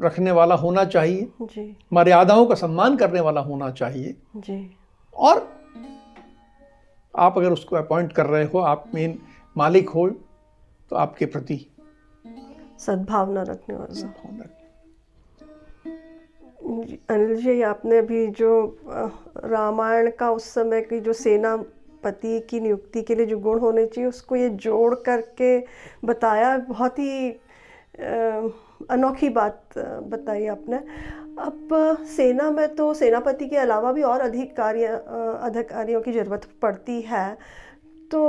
रखने 0.02 0.32
वाला 0.32 0.56
होना 0.56 0.84
चाहिए। 0.86 1.28
जी। 1.42 1.76
मर्यादाओं 1.94 2.46
का 2.46 2.56
सम्मान 2.56 2.98
करने 2.98 3.20
वाला 3.20 3.42
होना 3.42 3.70
चाहिए। 3.72 4.16
जी। 4.38 4.76
और 5.14 5.48
आप 7.14 7.38
अगर 7.38 7.52
उसको 7.52 7.76
अपॉइंट 7.76 8.12
कर 8.14 8.26
रहे 8.26 8.44
हो 8.44 8.60
आप 8.60 8.86
मेन 8.96 9.18
मालिक 9.56 9.90
हो 9.90 10.10
तो 10.92 10.96
आपके 10.96 11.26
प्रति 11.26 11.66
सद्भावना 12.80 13.42
रखने 13.42 13.76
वाला। 13.76 13.94
सद्भावना 13.94 14.44
अनिल 16.66 17.36
जी 17.36 17.62
आपने 17.62 17.98
अभी 17.98 18.26
जो 18.28 18.52
रामायण 19.46 20.10
का 20.12 20.30
उस 20.32 20.44
समय 20.54 20.82
की 20.82 21.00
जो 21.00 21.14
सेनापति 21.14 22.40
की 22.40 22.60
नियुक्ति 22.60 23.02
के 23.02 23.16
लिए 23.16 23.26
जो 23.26 23.38
गुण 23.40 23.60
होने 23.60 23.86
चाहिए 23.86 24.08
उसको 24.10 24.36
ये 24.36 24.50
जोड़ 24.66 24.96
करके 25.06 25.58
बताया 26.06 26.58
बहुत 26.70 27.00
ही 27.00 27.30
अनोखी 28.90 29.30
बात 29.30 29.78
बताई 29.78 30.46
आपने। 30.48 30.78
अब 31.40 31.70
सेना 32.08 32.50
में 32.52 32.68
तो 32.76 32.94
सेनापति 32.94 33.48
के 33.50 33.58
अलावा 33.58 33.92
भी 33.92 34.02
और 34.04 34.22
अधिकारी 34.22 34.84
अ, 34.84 34.96
अधिकारियों 34.96 36.02
की 36.02 36.12
ज़रूरत 36.12 36.48
पड़ती 36.62 37.02
है 37.02 37.38
तो 38.12 38.24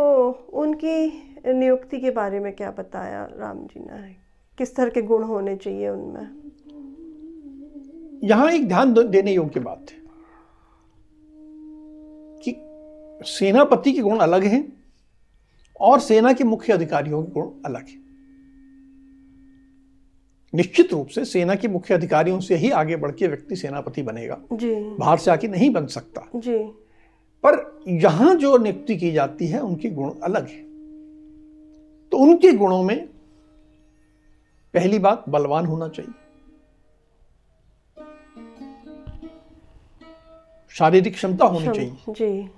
उनकी 0.55 1.07
नियुक्ति 1.49 2.01
के 2.01 2.11
बारे 2.11 2.41
में 2.41 2.53
क्या 2.53 2.71
बताया 2.71 3.25
राम 3.39 3.65
जी 3.65 3.81
ने? 3.81 4.15
किस 4.59 4.77
तरह 4.77 4.91
के 4.91 5.03
गुण 5.03 5.23
होने 5.23 5.57
चाहिए 5.57 5.89
उनमें? 5.89 6.29
यहाँ 8.25 8.51
एक 8.51 8.69
ध्यान 8.69 9.11
देने 9.11 9.33
योग्य 9.33 9.61
बात 9.61 9.87
है 9.91 9.99
कि 12.43 12.55
सेनापति 13.31 13.93
के 13.93 14.01
गुण 14.01 14.19
अलग 14.19 14.45
हैं 14.45 14.83
और 15.81 16.01
सेना 16.01 16.33
के 16.33 16.45
मुख्य 16.45 16.73
अधिकारियों 16.73 17.23
के 17.23 17.33
गुण 17.33 17.51
अलग 17.67 17.87
हैं। 17.87 18.07
निश्चित 20.55 20.93
रूप 20.93 21.09
से 21.09 21.25
सेना 21.25 21.55
के 21.55 21.69
मुख्य 21.69 21.95
अधिकारियों 21.95 22.41
से 22.41 22.57
ही 22.57 22.71
आगे 22.71 22.97
बढ़ 22.97 23.11
के 23.11 23.27
व्यक्ति 23.27 23.57
सेनापति 23.57 24.03
बनेगा। 24.03 24.39
जी। 24.53 24.75
बाहर 24.75 25.19
से 25.19 25.31
आके 25.31 25.49
नहीं 25.49 25.71
बन 25.71 25.87
सकता। 25.87 26.29
जी। 26.37 26.59
पर 27.47 27.81
यहाँ 27.89 28.35
जो 28.35 28.59
नियुक्ति 28.59 28.97
की 28.97 29.13
जाती 29.13 29.47
है 29.47 29.61
उनके 29.61 29.91
गुण 29.91 30.11
अलग 30.11 30.49
है। 30.49 30.63
तो 32.11 32.19
उनके 32.19 32.53
गुणों 32.53 32.83
में 32.83 33.07
पहली 34.75 34.99
बात 34.99 35.25
बलवान 35.29 35.67
होना 35.67 35.89
चाहिए। 35.89 36.26
शारीरिक 40.79 41.15
क्षमता 41.15 41.45
होनी 41.45 41.67
चाहिए। 41.67 41.97
जी। 42.09 42.51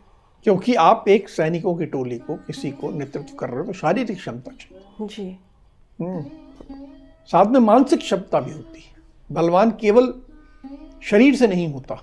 क्योंकि 0.44 0.74
आप 0.74 1.04
एक 1.08 1.28
सैनिकों 1.28 1.74
की 1.76 1.86
टोली 1.86 2.18
को 2.18 2.34
किसी 2.36 2.70
को 2.70 2.90
नेतृत्व 2.90 3.34
कर 3.34 3.48
रहे 3.48 3.58
हो 3.58 3.64
तो 3.64 3.72
शारीरिक 3.72 4.18
क्षमता 4.18 4.50
चाहिए। 4.50 5.06
जी। 5.06 5.38
हम्म। 6.00 6.24
साथ 7.26 7.46
में 7.46 7.60
मानसिक 7.60 7.98
क्षमता 7.98 8.40
भी 8.40 8.52
होती 8.52 8.80
है। 8.80 8.94
बलवान 9.32 9.70
केवल 9.70 10.14
शरीर 11.02 11.36
से 11.36 11.46
नहीं 11.46 11.72
होता 11.72 12.02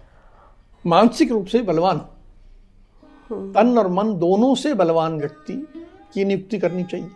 मानसिक 0.86 1.32
रूप 1.32 1.46
से 1.46 1.62
बलवान। 1.62 1.98
हो 1.98 3.52
तन 3.52 3.78
और 3.78 3.88
मन 3.88 4.18
दोनों 4.18 4.56
से 4.56 4.74
बलवान 4.74 5.20
व्यक्ति 5.20 5.68
की 6.14 6.26
नियुक्ति 6.26 6.60
करनी 6.60 6.84
चाहिए। 6.84 7.10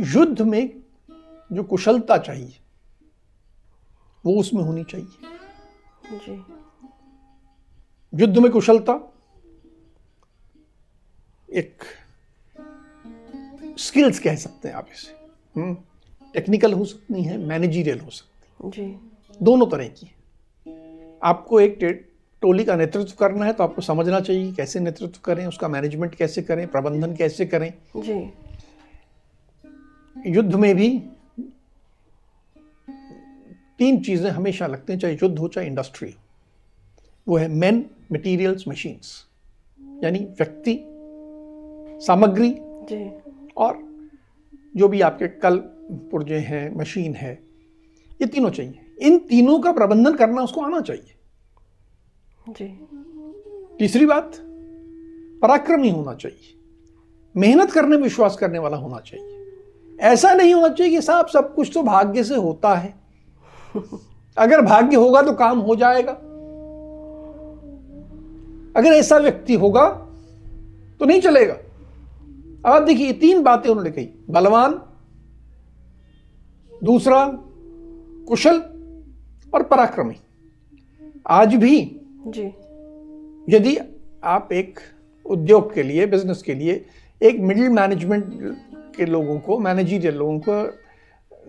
युद्ध 0.00 0.42
में 0.42 0.80
जो 1.52 1.62
कुशलता 1.62 2.16
चाहिए 2.18 2.52
वो 4.26 4.40
उसमें 4.40 4.62
होनी 4.62 4.84
चाहिए। 4.84 5.39
जी। 6.12 6.42
युद्ध 8.12 8.38
में 8.38 8.50
कुशलता 8.52 8.94
एक 11.48 11.82
स्किल्स 13.78 14.18
कह 14.18 14.36
सकते 14.36 14.68
हैं 14.68 14.74
आप 14.74 14.88
इसे। 14.92 15.74
टेक्निकल 16.34 16.72
हो 16.72 16.84
सकती 16.84 17.22
है 17.22 17.36
मैनेजीरियल 17.38 18.00
हो 18.00 18.10
सकती 18.10 18.66
है। 18.66 18.70
जी। 18.70 18.84
दोनों 19.42 19.66
तरह 19.66 19.88
की 19.88 20.10
आपको 21.22 21.60
एक 21.60 21.78
टोली 22.42 22.64
का 22.64 22.76
नेतृत्व 22.76 23.14
करना 23.18 23.44
है 23.44 23.52
तो 23.52 23.64
आपको 23.64 23.82
समझना 23.82 24.20
चाहिए 24.20 24.52
कैसे 24.52 24.80
नेतृत्व 24.80 25.20
करें 25.24 25.46
उसका 25.46 25.68
मैनेजमेंट 25.68 26.14
कैसे 26.14 26.42
करें 26.42 26.66
प्रबंधन 26.68 27.16
कैसे 27.16 27.46
करें। 27.46 27.72
जी। 27.96 28.18
युद्ध 30.26 30.54
में 30.54 30.74
भी 30.76 30.88
तीन 33.80 34.00
चीज़ें 34.02 34.30
हमेशा 34.30 34.66
लगते 34.66 34.92
हैं 34.92 35.00
चाहे 35.00 35.14
युद्ध 35.14 35.38
हो 35.38 35.48
चाहे 35.48 35.66
इंडस्ट्री 35.66 36.10
हो। 36.10 36.18
वो 37.26 37.36
है 37.36 37.48
मैन 37.48 37.84
मटेरियल्स 38.12 38.64
मशीन्स 38.68 39.12
यानी 40.04 40.18
व्यक्ति 40.38 40.76
सामग्री 42.06 42.54
जी। 42.58 43.04
और 43.56 43.78
जो 44.76 44.88
भी 44.88 45.00
आपके 45.00 45.28
कल 45.28 45.56
पुर्जे 46.10 46.38
हैं 46.38 46.76
मशीन 46.76 47.14
है 47.14 47.32
ये 48.20 48.26
तीनों 48.26 48.50
चाहिए। 48.50 48.86
इन 49.00 49.18
तीनों 49.18 49.58
का 49.60 49.72
प्रबंधन 49.72 50.14
करना 50.14 50.42
उसको 50.42 50.60
आना 50.60 50.80
चाहिए। 50.80 51.14
जी। 52.48 52.66
तीसरी 53.78 54.06
बात 54.06 54.36
पराक्रमी 55.42 55.90
होना 55.90 56.14
चाहिए। 56.14 56.54
मेहनत 57.34 57.72
करने 57.72 57.96
में 57.96 58.02
विश्वास 58.02 58.36
करने 58.36 58.58
वाला 58.58 58.76
होना 58.76 59.00
चाहिए। 59.00 59.98
ऐसा 59.98 60.32
नहीं 60.34 60.54
होना 60.54 60.68
चाहिए 60.68 60.96
कि 60.96 61.02
साहब 61.02 61.26
सब 61.26 61.54
कुछ 61.54 61.70
तो 61.74 61.82
भाग्य 61.82 62.24
से 62.24 62.36
होता 62.36 62.74
है। 62.74 62.99
अगर 64.38 64.60
भाग्य 64.60 64.96
होगा 64.96 65.22
तो 65.22 65.32
काम 65.32 65.58
हो 65.58 65.76
जाएगा। 65.76 66.12
अगर 68.76 68.92
ऐसा 68.92 69.16
व्यक्ति 69.16 69.54
होगा 69.54 69.88
तो 70.98 71.04
नहीं 71.04 71.20
चलेगा। 71.20 71.54
अब 71.54 72.66
आप 72.66 72.82
देखिए 72.82 73.12
तीन 73.12 73.42
बातें 73.42 73.70
उन्होंने 73.70 73.90
कही। 73.90 74.08
बलवान 74.30 74.82
दूसरा 76.84 77.26
कुशल 78.28 78.56
और 79.54 79.62
पराक्रमी। 79.62 80.14
आज 81.26 81.54
भी 81.54 82.00
जी। 82.26 82.52
यदि 83.56 83.78
आप 84.24 84.52
एक 84.52 84.80
उद्योग 85.26 85.74
के 85.74 85.82
लिए 85.82 86.06
बिज़नेस 86.06 86.42
के 86.42 86.54
लिए 86.54 86.86
एक 87.22 87.40
मिडिल 87.40 87.68
मैनेजमेंट 87.68 88.24
के 88.96 89.06
लोगों 89.06 89.38
को 89.40 89.58
मैनेजरियल 89.58 90.14
लोगों 90.14 90.38
को 90.38 90.79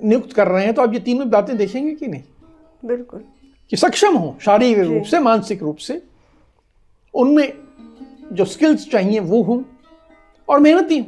नियुक्त 0.03 0.33
कर 0.33 0.47
रहे 0.47 0.65
हैं 0.65 0.73
तो 0.73 0.81
आप 0.81 0.93
ये 0.93 0.99
तीनों 0.99 1.29
बातें 1.29 1.57
देखेंगे 1.57 1.91
कि 1.91 2.07
नहीं? 2.07 2.23
बिल्कुल। 2.85 3.25
कि 3.69 3.77
सक्षम 3.77 4.15
हो 4.15 4.37
शारीरिक 4.41 4.93
रूप 4.93 5.03
से 5.03 5.19
मानसिक 5.19 5.63
रूप 5.63 5.77
से। 5.77 6.03
उनमें 7.13 7.53
जो 8.33 8.45
स्किल्स 8.45 8.89
चाहिए 8.89 9.19
वो 9.19 9.43
हों 9.43 9.63
और 10.49 10.59
मेहनती 10.59 10.97
हों। 10.97 11.05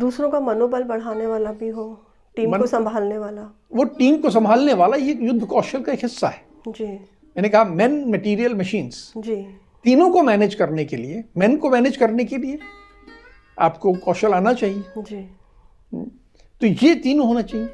दूसरों 0.00 0.30
का 0.30 0.40
मनोबल 0.40 0.82
बढ़ाने 0.82 1.26
वाला 1.26 1.52
भी 1.52 1.68
हो 1.68 2.02
टीम 2.36 2.50
मन- 2.50 2.60
को 2.60 2.66
संभालने 2.66 3.18
वाला। 3.18 3.56
वो 3.74 3.84
टीम 3.84 4.18
को 4.18 4.30
संभालने 4.30 4.74
वाला 4.74 4.96
ये 4.96 5.18
युद्ध 5.20 5.46
कौशल 5.46 5.82
का 5.82 5.92
एक 5.92 5.98
हिस्सा 6.02 6.28
है। 6.28 6.44
जी। 6.68 6.86
मैंने 7.36 7.48
कहा 7.48 7.64
मेन 7.64 8.10
मटेरियल 8.10 8.54
मशीन्स 8.54 9.12
जी। 9.16 9.46
तीनों 9.84 10.10
को 10.10 10.22
मैनेज 10.22 10.54
करने 10.54 10.84
के 10.84 10.96
लिए 10.96 11.24
मेन 11.36 11.56
को 11.56 11.70
मैनेज 11.70 11.96
करने 11.96 12.24
के 12.24 12.36
लिए 12.36 12.58
आपको 13.60 13.92
कौशल 13.92 14.32
आना 14.32 14.52
चाहिए। 14.52 14.84
जी। 14.98 15.30
तो 16.60 16.86
ये 16.86 16.94
तीनों 16.94 17.26
होना 17.26 17.42
चाहिए। 17.42 17.68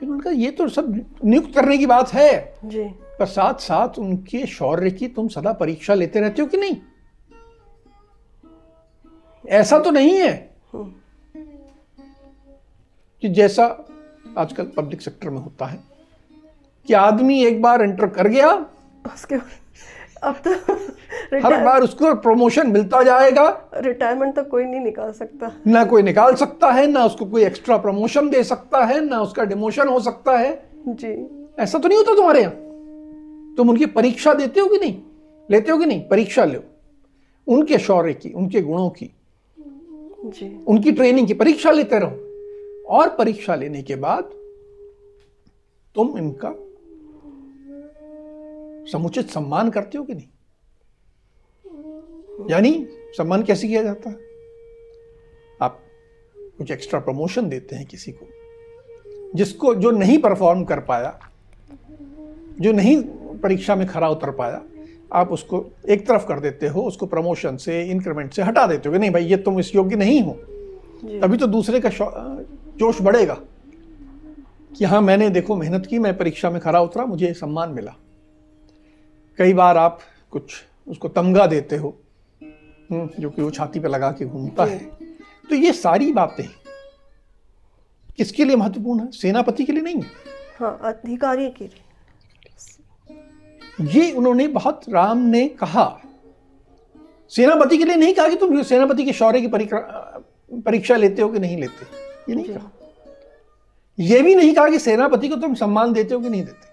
फिर 0.00 0.08
उनका 0.08 0.30
ये 0.30 0.50
तो 0.50 0.68
सब 0.68 1.04
नियुक्त 1.24 1.54
करने 1.54 1.78
की 1.78 1.86
बात 1.86 2.12
है। 2.12 2.54
जी। 2.64 2.84
पर 3.18 3.26
साथ 3.26 3.54
साथ 3.54 3.98
उनके 3.98 4.46
शौर्य 4.46 4.90
की 4.90 5.08
तुम 5.08 5.28
सदा 5.28 5.52
परीक्षा 5.52 5.94
लेते 5.94 6.20
रहते 6.20 6.42
हो 6.42 6.48
कि 6.48 6.56
नहीं? 6.56 6.76
ऐसा 9.48 9.78
तो 9.78 9.90
नहीं 9.90 10.18
है। 10.18 10.56
कि 13.22 13.28
जैसा 13.28 13.84
आजकल 14.38 14.64
पब्लिक 14.64 15.00
सेक्टर 15.00 15.30
में 15.30 15.38
होता 15.38 15.66
है 15.66 15.78
कि 16.86 16.94
आदमी 16.94 17.44
एक 17.44 17.62
बार 17.62 17.82
एंटर 17.82 18.06
कर 18.06 18.28
गया 18.28 18.52
उसके 19.14 19.36
अब 20.22 20.34
तो 20.34 20.50
हर 21.46 21.64
बार 21.64 21.82
उसको 21.82 22.14
प्रमोशन 22.14 22.70
मिलता 22.70 23.02
जाएगा। 23.02 23.70
रिटायरमेंट 23.74 24.36
तो 24.36 24.42
कोई 24.42 24.64
नहीं 24.64 24.80
निकाल 24.80 25.12
सकता। 25.12 25.52
ना 25.66 25.84
कोई 25.84 26.02
निकाल 26.02 26.34
सकता 26.34 26.70
है 26.70 26.86
ना 26.86 27.04
उसको 27.04 27.24
कोई 27.24 27.44
एक्स्ट्रा 27.44 27.76
प्रमोशन 27.76 28.28
दे 28.28 28.44
सकता 28.44 28.84
है 28.84 29.04
ना 29.04 29.20
उसका 29.20 29.44
डिमोशन 29.44 29.88
हो 29.88 30.00
सकता 30.00 30.38
है। 30.38 30.70
जी। 30.88 31.30
ऐसा 31.58 31.78
तो 31.78 31.88
नहीं 31.88 31.98
होता 31.98 32.14
तुम्हारे 32.14 32.40
यहाँ? 32.40 32.52
तुम 33.56 33.70
उनकी 33.70 33.86
परीक्षा 33.86 34.34
देते 34.34 34.60
हो 34.60 34.66
कि 34.66 34.76
नहीं? 34.76 35.02
लेते 35.50 35.72
हो 35.72 35.78
कि 35.78 35.86
नहीं? 35.86 36.08
परीक्षा 36.08 36.44
लो। 36.44 36.60
उनके 37.46 37.78
शौर्य 37.78 38.14
की 38.14 38.30
उनके 38.30 38.60
गुणों 38.60 38.90
की। 38.90 39.10
जी। 40.24 40.64
उनकी 40.66 40.92
ट्रेनिंग 40.92 41.26
की 41.26 41.34
परीक्षा 41.34 41.70
लेते 41.70 41.98
रहो। 41.98 42.24
और 42.88 43.08
परीक्षा 43.08 43.54
लेने 43.54 43.82
के 43.82 43.94
बाद 43.94 44.24
तुम 45.94 46.18
इनका 46.18 46.48
समुचित 48.92 49.30
सम्मान 49.30 49.70
करते 49.70 49.98
हो 49.98 50.04
कि 50.04 50.14
नहीं? 50.14 50.28
यानी 52.50 52.86
सम्मान 53.16 53.42
कैसे 53.42 53.68
किया 53.68 53.82
जाता 53.82 54.10
है? 54.10 54.16
आप 55.62 55.80
कुछ 56.58 56.70
एक्स्ट्रा 56.70 57.00
प्रमोशन 57.00 57.48
देते 57.48 57.76
हैं 57.76 57.86
किसी 57.86 58.12
को 58.12 58.26
जिसको 59.34 59.74
जो 59.74 59.90
नहीं 59.90 60.18
परफॉर्म 60.18 60.64
कर 60.64 60.80
पाया 60.80 61.18
जो 62.60 62.72
नहीं 62.72 62.96
परीक्षा 63.42 63.74
में 63.76 63.86
खरा 63.86 64.08
उतर 64.08 64.30
पाया 64.30 64.62
आप 65.12 65.32
उसको 65.32 65.64
एक 65.88 66.06
तरफ़ 66.06 66.26
कर 66.26 66.40
देते 66.40 66.68
हो 66.68 66.82
उसको 66.82 67.06
प्रमोशन 67.06 67.56
से 67.56 67.82
इंक्रीमेंट 67.82 68.32
से 68.32 68.42
हटा 68.42 68.66
देते 68.66 68.88
हो 68.88 68.92
कि 68.92 68.98
नहीं 68.98 69.10
भाई 69.10 69.24
ये 69.24 69.36
तुम 69.36 69.58
इस 69.60 69.74
योग्य 69.74 69.96
नहीं 69.96 70.20
हो। 70.22 70.32
तभी 71.20 71.36
तो 71.36 71.46
दूसरे 71.46 71.80
का 71.80 71.90
जोश 72.78 73.02
बढ़ेगा 73.02 73.34
कि 74.78 74.84
हाँ 74.84 75.00
मैंने 75.02 75.28
देखो 75.30 75.56
मेहनत 75.56 75.86
की 75.86 75.98
मैं 75.98 76.18
परीक्षा 76.18 76.50
में 76.50 76.60
खरा 76.60 76.80
उतरा 76.80 77.04
मुझे 77.04 77.32
सम्मान 77.34 77.70
मिला। 77.70 77.94
कई 79.38 79.52
बार 79.54 79.76
आप 79.76 80.00
कुछ 80.30 80.54
उसको 80.88 81.08
तमगा 81.08 81.46
देते 81.46 81.76
हो 81.76 81.96
हम्म, 82.42 83.08
जो 83.18 83.30
कि 83.30 83.42
वो 83.42 83.50
छाती 83.50 83.80
पे 83.80 83.88
लगा 83.88 84.10
के 84.10 84.24
घूमता 84.24 84.64
है। 84.64 84.78
तो 85.50 85.54
ये 85.54 85.72
सारी 85.72 86.12
बातें 86.12 86.44
किसके 88.16 88.44
लिए 88.44 88.56
महत्वपूर्ण 88.56 89.00
है? 89.00 89.10
सेनापति 89.10 89.64
के 89.64 89.72
लिए 89.72 89.82
नहीं 89.82 89.94
है? 89.94 90.10
हाँ 90.60 90.78
अधिकारी 90.84 91.48
के 91.50 91.64
लिए। 91.64 91.82
ये 93.80 94.12
उन्होंने 94.12 94.46
बहुत 94.48 94.82
राम 94.88 95.18
ने 95.18 95.46
कहा। 95.48 95.86
सेनापति 97.30 97.78
के 97.78 97.84
लिए 97.84 97.96
नहीं 97.96 98.14
कहा 98.14 98.28
कि 98.28 98.36
तुम 98.36 98.62
सेनापति 98.62 99.04
के 99.04 99.12
शौर्य 99.12 99.40
की 99.40 99.48
परीक्षा 100.62 100.96
लेते 100.96 101.22
हो 101.22 101.28
कि 101.28 101.38
नहीं 101.38 101.56
लेते? 101.56 101.86
ये 102.28 102.34
नहीं 102.34 102.54
कहा। 102.54 102.70
ये 103.98 104.20
भी 104.22 104.34
नहीं 104.34 104.54
कहा 104.54 104.68
कि 104.68 104.78
सेनापति 104.78 105.28
को 105.28 105.36
तुम 105.36 105.54
सम्मान 105.54 105.92
देते 105.92 106.14
हो 106.14 106.20
कि 106.20 106.28
नहीं 106.28 106.44
देते। 106.44 106.67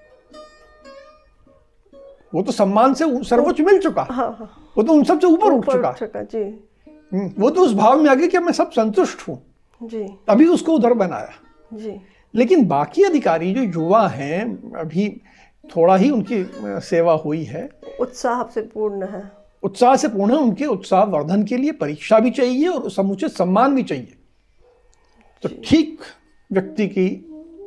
वो 2.33 2.41
तो 2.41 2.51
सम्मान 2.51 2.93
से 2.93 3.05
सर्वोच्च 3.23 3.61
मिल 3.61 3.79
चुका। 3.79 4.01
हाँ, 4.01 4.35
हाँ। 4.39 4.71
वो 4.77 4.83
तो 4.83 4.93
उन 4.93 5.03
सबसे 5.03 5.27
ऊपर 5.27 5.51
उठ 5.51 5.65
चुका, 5.65 5.91
चुका 5.91 6.21
जी। 6.21 6.43
हम्म, 7.13 7.31
वो 7.39 7.49
तो 7.49 7.61
उस 7.61 7.73
भाव 7.73 8.01
में 8.01 8.09
आ 8.09 8.13
गया 8.13 8.27
कि 8.27 8.39
मैं 8.39 8.53
सब 8.53 8.71
संतुष्ट 8.71 9.27
हूँ। 9.27 9.41
जी। 9.81 10.03
तभी 10.27 10.45
उसको 10.45 10.73
उधर 10.73 10.93
बनाया। 10.93 11.31
जी। 11.73 12.01
लेकिन 12.33 12.65
बाकी 12.67 13.03
अधिकारी 13.03 13.53
जो 13.53 13.61
युवा 13.61 14.07
हैं 14.07 14.73
अभी 14.73 15.21
थोड़ा 15.75 15.95
ही 15.95 16.09
उनकी 16.09 16.45
सेवा 16.87 17.13
हुई 17.13 17.43
है। 17.43 17.69
उत्साह 17.99 18.43
से 18.43 18.61
पूर्ण 18.61 19.07
है। 19.07 19.31
उत्साह 19.63 19.95
से 19.95 20.07
पूर्ण 20.07 20.31
है 20.31 20.37
उनके 20.37 20.65
उत्साह 20.65 21.03
वर्धन 21.03 21.43
के 21.43 21.57
लिए 21.57 21.71
परीक्षा 21.71 22.19
भी 22.19 22.31
चाहिए 22.31 22.67
और 22.67 22.89
समुचित 22.91 23.31
सम्मान 23.31 23.75
भी 23.75 23.83
चाहिए। 23.83 24.13
तो 25.43 25.49
ठीक 25.65 25.99
व्यक्ति 26.51 26.87
की 26.87 27.07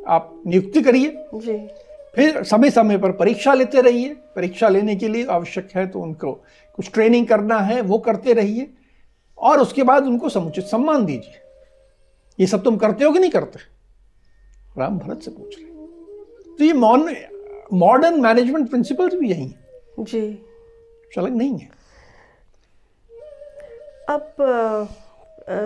आप 0.08 0.42
नियुक्ति 0.46 0.82
करिए। 0.82 1.24
जी। 1.34 1.58
फिर 2.18 2.42
समय 2.44 2.70
समय 2.70 2.98
पर 2.98 3.12
परीक्षा 3.12 3.52
लेते 3.54 3.80
रहिए। 3.80 4.14
परीक्षा 4.37 4.68
लेने 4.68 4.94
के 4.96 5.08
लिए 5.08 5.26
आवश्यक 5.26 5.68
है 5.75 5.87
तो 5.87 6.00
उनको 6.00 6.32
कुछ 6.78 6.90
ट्रेनिंग 6.92 7.26
करना 7.26 7.58
है 7.60 7.80
वो 7.80 7.98
करते 7.98 8.32
रहिए 8.32 8.68
और 9.38 9.60
उसके 9.60 9.82
बाद 9.82 10.06
उनको 10.06 10.28
समुचित 10.28 10.64
सम्मान 10.64 11.04
दीजिए। 11.06 11.40
ये 12.38 12.46
सब 12.46 12.64
तुम 12.64 12.76
करते 12.76 13.04
हो 13.04 13.12
कि 13.12 13.18
नहीं 13.18 13.30
करते? 13.30 13.58
राम 14.78 14.98
भरत 14.98 15.22
से 15.22 15.30
पूछ 15.30 15.58
रहे 15.58 16.56
तो 16.58 16.64
ये 16.64 16.72
मौन 16.72 17.14
मॉडर्न 17.75 18.20
मैनेजमेंट 18.20 18.68
प्रिंसिपल्स 18.70 19.14
भी 19.14 19.30
यही 19.30 19.44
हैं। 19.44 20.04
जी। 20.04 20.20
अलग 21.18 21.37
नहीं 21.37 21.58
है। 21.58 21.70
अब 24.08 24.34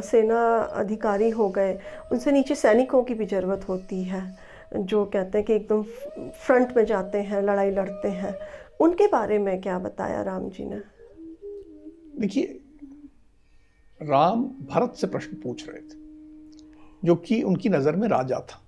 सेना 0.03 0.45
अधिकारी 0.59 1.31
हो 1.31 1.49
गए 1.49 1.79
उनसे 2.13 2.33
नीचे 2.33 2.55
सैनिकों 2.55 3.03
की 3.03 3.15
भी 3.15 3.27
ज़रूरत 3.27 3.69
होती 3.69 4.03
है। 4.05 4.25
जो 4.77 5.05
कहते 5.05 5.39
हैं 5.39 5.47
कि 5.47 5.53
एकदम 5.53 5.83
फ्रंट 6.37 6.77
में 6.77 6.85
जाते 6.85 7.19
हैं 7.19 7.43
लड़ाई 7.43 7.71
लड़ते 7.71 8.09
हैं। 8.09 8.35
उनके 8.81 9.07
बारे 9.07 9.39
में 9.39 9.61
क्या 9.61 9.79
बताया 9.79 10.23
राम 10.23 10.49
जी 10.51 10.65
ने? 10.65 10.81
देखिए 12.21 12.61
राम 14.01 14.45
भरत 14.71 14.95
से 14.97 15.07
प्रश्न 15.07 15.37
पूछ 15.37 15.69
रहे 15.69 15.81
थे 15.81 16.01
जो 17.05 17.15
कि 17.17 17.43
उनकी 17.43 17.69
नज़र 17.69 17.97
में 17.97 18.09
राजा 18.09 18.39
था। 18.41 18.61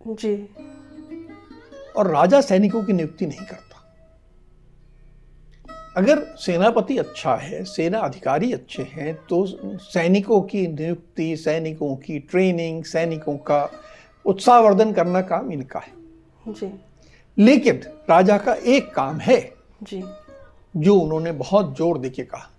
जी। 0.00 0.34
और 1.96 2.10
राजा 2.10 2.40
सैनिकों 2.40 2.82
की 2.84 2.92
नियुक्ति 2.92 3.26
नहीं 3.26 3.46
करता। 3.46 3.64
अगर 5.96 6.22
सेनापति 6.36 6.96
अच्छा 6.98 7.34
है 7.36 7.62
सेना 7.64 7.98
अधिकारी 7.98 8.52
अच्छे 8.52 8.82
हैं 8.82 9.14
तो 9.26 9.44
सैनिकों 9.82 10.40
की 10.42 10.66
नियुक्ति 10.66 11.36
सैनिकों 11.36 11.94
की 11.96 12.18
ट्रेनिंग 12.20 12.84
सैनिकों 12.84 13.36
का 13.36 13.64
उत्साहवर्धन 14.28 14.92
करना 14.92 15.20
काम 15.22 15.52
इनका 15.52 15.78
है। 15.78 16.52
जी। 16.52 16.70
लेकिन 17.36 17.80
राजा 18.10 18.36
का 18.38 18.54
एक 18.54 18.94
काम 18.94 19.18
है। 19.18 19.40
जी। 19.82 20.02
जो 20.76 20.94
उन्होंने 20.94 21.32
बहुत 21.32 21.76
ज़ोर 21.78 21.98
देके 21.98 22.22
कहा 22.22 22.50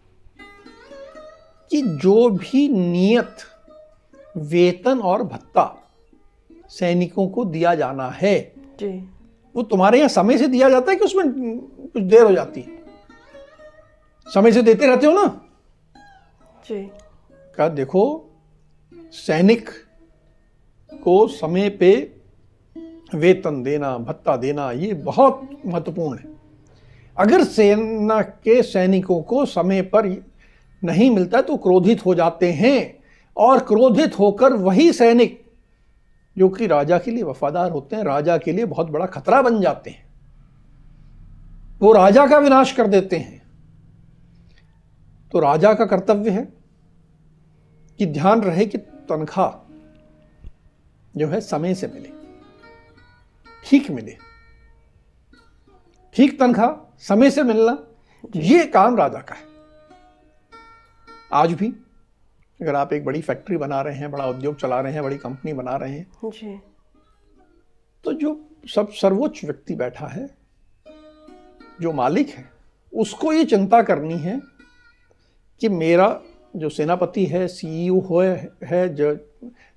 कि 1.72 1.82
जो 1.82 2.30
भी 2.30 2.68
नियत 2.70 3.38
वेतन 4.38 5.00
और 5.00 5.24
भत्ता 5.24 5.76
सैनिकों 6.70 7.28
को 7.28 7.46
दिया 7.46 7.76
जाना 7.76 8.10
है 8.10 8.38
जी। 8.80 8.90
वो 9.56 9.64
तुम्हारे 9.64 9.98
यहाँ 9.98 10.10
समय 10.10 10.38
से 10.38 10.48
दिया 10.48 10.70
जाता 10.70 10.92
है 10.92 10.98
कि 10.98 11.06
उसमें 11.06 11.26
कुछ 11.94 12.04
देर 12.04 12.24
हो 12.24 12.32
जाती 12.32 12.62
है? 12.62 12.78
समय 14.28 14.52
से 14.52 14.62
देते 14.62 14.88
रहते 14.88 15.08
हो 15.08 15.14
ना? 15.14 15.26
जी। 16.66 16.82
कहा 17.58 17.68
देखो 17.70 18.04
सैनिक 19.12 19.70
को 21.04 21.28
समय 21.28 21.70
पे 21.70 22.12
वेतन 23.16 23.64
देना, 23.64 23.98
भत्ता 23.98 24.36
देना, 24.38 24.72
ये 24.72 24.94
बहुत 24.94 25.50
महत्वपूर्ण 25.66 26.20
है। 26.20 26.26
अगर 27.18 27.44
सेना 27.44 28.22
के 28.22 28.64
सैनिकों 28.64 29.22
को 29.22 29.46
समय 29.46 29.82
पर 29.82 30.08
नहीं 30.84 31.10
मिलता 31.12 31.42
तो 31.42 31.58
क्रोधित 31.58 32.06
हो 32.06 32.16
जाते 32.16 32.52
हैं 32.52 32.98
और 33.38 33.60
क्रोधित 33.60 34.20
होकर 34.20 34.54
वही 34.54 34.94
सैनिक 34.94 35.42
जो 36.38 36.50
कि 36.50 36.68
राजा 36.68 36.98
के 36.98 37.12
लिए 37.12 37.24
वफादार 37.24 37.72
होते 37.72 37.96
हैं, 37.96 38.04
राजा 38.04 38.38
के 38.38 38.52
लिए 38.52 38.66
बहुत 38.66 38.88
बड़ा 38.88 39.06
खतरा 39.06 39.42
बन 39.42 39.62
जाते 39.62 39.90
हैं। 39.90 40.08
वो 41.80 41.92
राजा 41.94 42.28
का 42.28 42.38
विनाश 42.38 42.72
कर 42.72 42.88
देते 42.88 43.18
हैं। 43.18 43.42
तो 45.32 45.40
राजा 45.40 45.74
का 45.74 45.86
कर्तव्य 45.86 46.30
है 46.30 46.48
कि 47.98 48.06
ध्यान 48.06 48.42
रहे 48.42 48.66
कि 48.66 48.78
तनख्वाह 48.78 49.69
जो 51.18 51.28
है 51.28 51.42
समय 51.42 51.76
से 51.76 51.88
मिले 51.88 52.10
ठीक 53.66 53.92
मिले। 53.92 54.18
ठीक 56.16 56.40
तनख्वाह 56.40 56.98
समय 57.00 57.32
से 57.32 57.44
मिलना 57.44 57.78
ये 58.36 58.66
काम 58.66 58.98
राजा 58.98 59.20
का 59.20 59.36
है। 59.36 59.44
आज 61.34 61.54
भी 61.54 61.68
अगर 62.62 62.76
आप 62.76 62.94
एक 62.94 63.06
बड़ी 63.06 63.22
फैक्ट्री 63.22 63.58
बना 63.58 63.82
रहे 63.82 63.96
हैं 63.96 64.12
बड़ा 64.12 64.26
उद्योग 64.26 64.56
चला 64.56 64.82
रहे 64.82 64.94
हैं 64.94 65.04
बड़ी 65.04 65.18
कंपनी 65.18 65.54
बना 65.54 65.76
रहे 65.76 65.94
हैं 65.94 66.12
जी। 66.26 66.60
तो 68.04 68.14
जो 68.14 68.50
सब 68.76 68.92
सर्वोच्च 68.92 69.44
व्यक्ति 69.44 69.76
बैठा 69.76 70.08
है 70.08 70.38
जो 71.82 71.92
मालिक 71.92 72.30
है 72.30 72.52
उसको 72.94 73.34
ये 73.34 73.46
चिंता 73.46 73.82
करनी 73.82 74.18
है 74.18 74.42
कि 75.62 75.70
मेरा 75.70 76.22
जो 76.56 76.70
सेनापति 76.70 77.26
है 77.26 77.48
सीईओ 77.48 78.00
हो 78.00 78.22
है 78.64 78.96
जो 78.96 79.18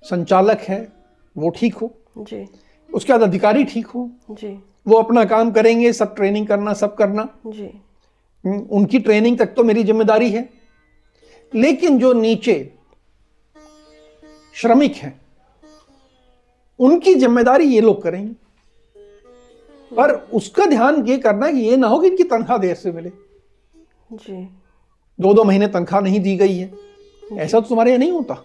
संचालक 0.03 0.59
है 0.59 1.02
वो 1.35 1.49
ठीक 1.49 1.75
हो। 1.75 1.91
जी। 2.19 2.45
उसके 2.89 3.13
बाद 3.13 3.21
अधिकारी 3.21 3.63
ठीक 3.63 3.87
हो। 3.87 4.09
जी। 4.31 4.57
वो 4.87 4.97
अपना 4.97 5.23
काम 5.25 5.51
करेंगे 5.51 5.91
सब 5.93 6.15
ट्रेनिंग 6.15 6.47
करना 6.47 6.73
सब 6.73 6.95
करना। 6.95 7.27
जी। 7.47 7.69
उनकी 8.43 8.99
ट्रेनिंग 8.99 9.37
तक 9.37 9.53
तो 9.55 9.63
मेरी 9.63 9.83
ज़िम्मेदारी 9.83 10.29
है। 10.29 10.49
लेकिन 11.53 11.99
जो 11.99 12.13
नीचे 12.13 12.55
श्रमिक 14.55 14.95
हैं 14.95 15.19
उनकी 16.79 17.13
ज़िम्मेदारी 17.15 17.65
ये 17.65 17.81
लोग 17.81 18.01
करेंगे। 18.03 18.33
पर 19.91 20.11
उसका 20.33 20.65
ध्यान 20.65 21.05
ये 21.07 21.17
करना 21.17 21.51
कि 21.51 21.59
ये 21.59 21.77
ना 21.77 21.87
हो 21.87 21.99
कि 21.99 22.07
इनकी 22.07 22.23
तनख्वाह 22.25 22.57
देर 22.57 22.75
से 22.75 22.91
मिले। 22.91 23.09
जी। 24.11 24.43
दो 25.19 25.33
दो 25.33 25.43
महीने 25.43 25.67
तनख्वाह 25.69 26.01
नहीं 26.01 26.19
दी 26.19 26.35
गई 26.37 26.57
है। 26.57 26.71
ऐसा 27.23 27.59
तो 27.59 27.67
तुम्हारे 27.67 27.91
यहाँ 27.91 27.99
नहीं 27.99 28.11
होता। 28.11 28.43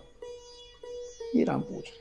ये 1.37 1.44
राम 1.44 1.61
पूछ 1.61 1.85
रहे 1.85 1.96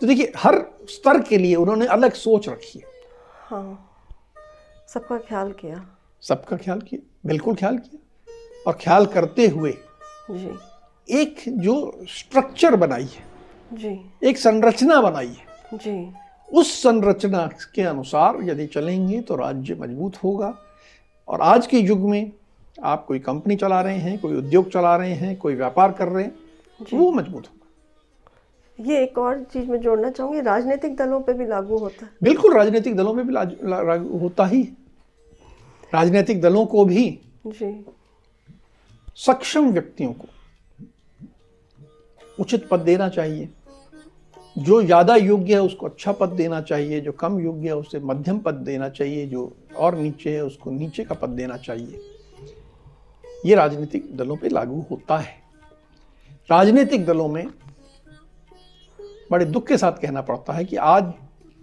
तो 0.00 0.06
देखिए 0.06 0.32
हर 0.36 0.54
स्तर 0.88 1.20
के 1.22 1.38
लिए 1.38 1.54
उन्होंने 1.54 1.86
अलग 1.86 2.12
सोच 2.12 2.48
रखी 2.48 2.78
है। 2.78 2.84
हाँ। 3.48 3.88
सबका 4.88 5.18
ख्याल 5.18 5.52
किया। 5.52 5.84
सबका 6.22 6.56
ख्याल 6.56 6.80
किया 6.80 7.28
बिल्कुल 7.28 7.54
ख्याल 7.54 7.76
किया। 7.78 7.98
और 8.66 8.78
ख्याल 8.80 9.06
करते 9.06 9.46
हुए 9.46 9.72
जी। 10.30 11.20
एक 11.20 11.42
जो 11.48 11.74
स्ट्रक्चर 12.08 12.76
बनाई 12.76 13.04
है 13.04 13.24
जी। 13.70 14.28
एक 14.28 14.38
संरचना 14.38 15.00
बनाई 15.00 15.28
है 15.28 15.78
जी। 15.78 16.12
उस 16.48 16.72
संरचना 16.82 17.46
के 17.74 17.82
अनुसार 17.82 18.38
यदि 18.42 18.66
चलेंगे 18.66 19.20
तो 19.20 19.36
राज्य 19.36 19.74
मज़बूत 19.74 20.16
होगा। 20.24 20.54
और 21.28 21.40
आज 21.40 21.66
के 21.66 21.78
युग 21.78 22.00
में 22.00 22.32
आप 22.84 23.04
कोई 23.06 23.18
कंपनी 23.18 23.56
चला 23.56 23.80
रहे 23.80 23.96
हैं 23.96 24.18
कोई 24.20 24.36
उद्योग 24.36 24.70
चला 24.70 24.96
रहे 24.96 25.14
हैं 25.14 25.36
कोई 25.36 25.54
व्यापार 25.54 25.92
कर 25.92 26.08
रहे 26.08 26.24
हैं 26.24 26.34
वो 26.92 27.10
मज़बूत 27.12 27.46
होगा। 27.46 27.61
ये 28.82 29.02
एक 29.02 29.18
और 29.18 29.42
चीज़ 29.52 29.68
में 29.70 29.80
जोड़ना 29.80 30.10
चाहूँगी 30.10 30.40
राजनीतिक 30.40 30.96
दलों 30.96 31.20
पे 31.20 31.32
भी 31.32 31.46
लागू 31.46 31.78
होता 31.78 32.04
है। 32.06 32.10
बिल्कुल 32.22 32.54
राजनीतिक 32.54 32.96
दलों 32.96 33.12
में 33.14 33.26
भी 33.26 33.32
लागू 33.32 34.18
होता 34.18 34.46
ही। 34.46 34.62
राजनीतिक 35.92 36.40
दलों 36.42 36.64
को 36.66 36.84
भी 36.84 37.08
जी। 37.46 37.72
सक्षम 39.16 39.70
व्यक्तियों 39.70 40.12
को 40.12 40.28
उचित 42.38 42.68
पद 42.68 42.80
देना 42.80 43.08
चाहिए। 43.08 43.48
जो 44.56 44.82
ज़्यादा 44.82 45.16
योग्य 45.16 45.54
है 45.54 45.60
उसको 45.60 45.86
अच्छा 45.86 46.12
पद 46.12 46.28
देना 46.30 46.60
चाहिए 46.62 47.00
जो 47.00 47.12
कम 47.12 47.38
योग्य 47.40 47.68
है 47.68 47.76
उसे 47.76 47.98
मध्यम 48.00 48.38
पद 48.38 48.54
देना 48.64 48.88
चाहिए 48.90 49.26
जो 49.26 49.52
और 49.76 49.96
नीचे 49.96 50.30
है 50.30 50.44
उसको 50.44 50.70
नीचे 50.70 51.04
का 51.04 51.14
पद 51.14 51.28
देना 51.30 51.56
चाहिए। 51.58 52.00
ये 53.46 53.54
राजनीतिक 53.54 54.16
दलों 54.16 54.36
पे 54.36 54.48
लागू 54.48 54.84
होता 54.90 55.18
है। 55.18 55.40
राजनीतिक 56.50 57.04
दलों 57.06 57.28
में 57.28 57.46
बड़े 59.32 59.44
दुख 59.44 59.66
के 59.66 59.76
साथ 59.76 59.92
कहना 59.92 60.20
पड़ता 60.20 60.52
है 60.52 60.64
कि 60.64 60.76
आज 60.76 61.12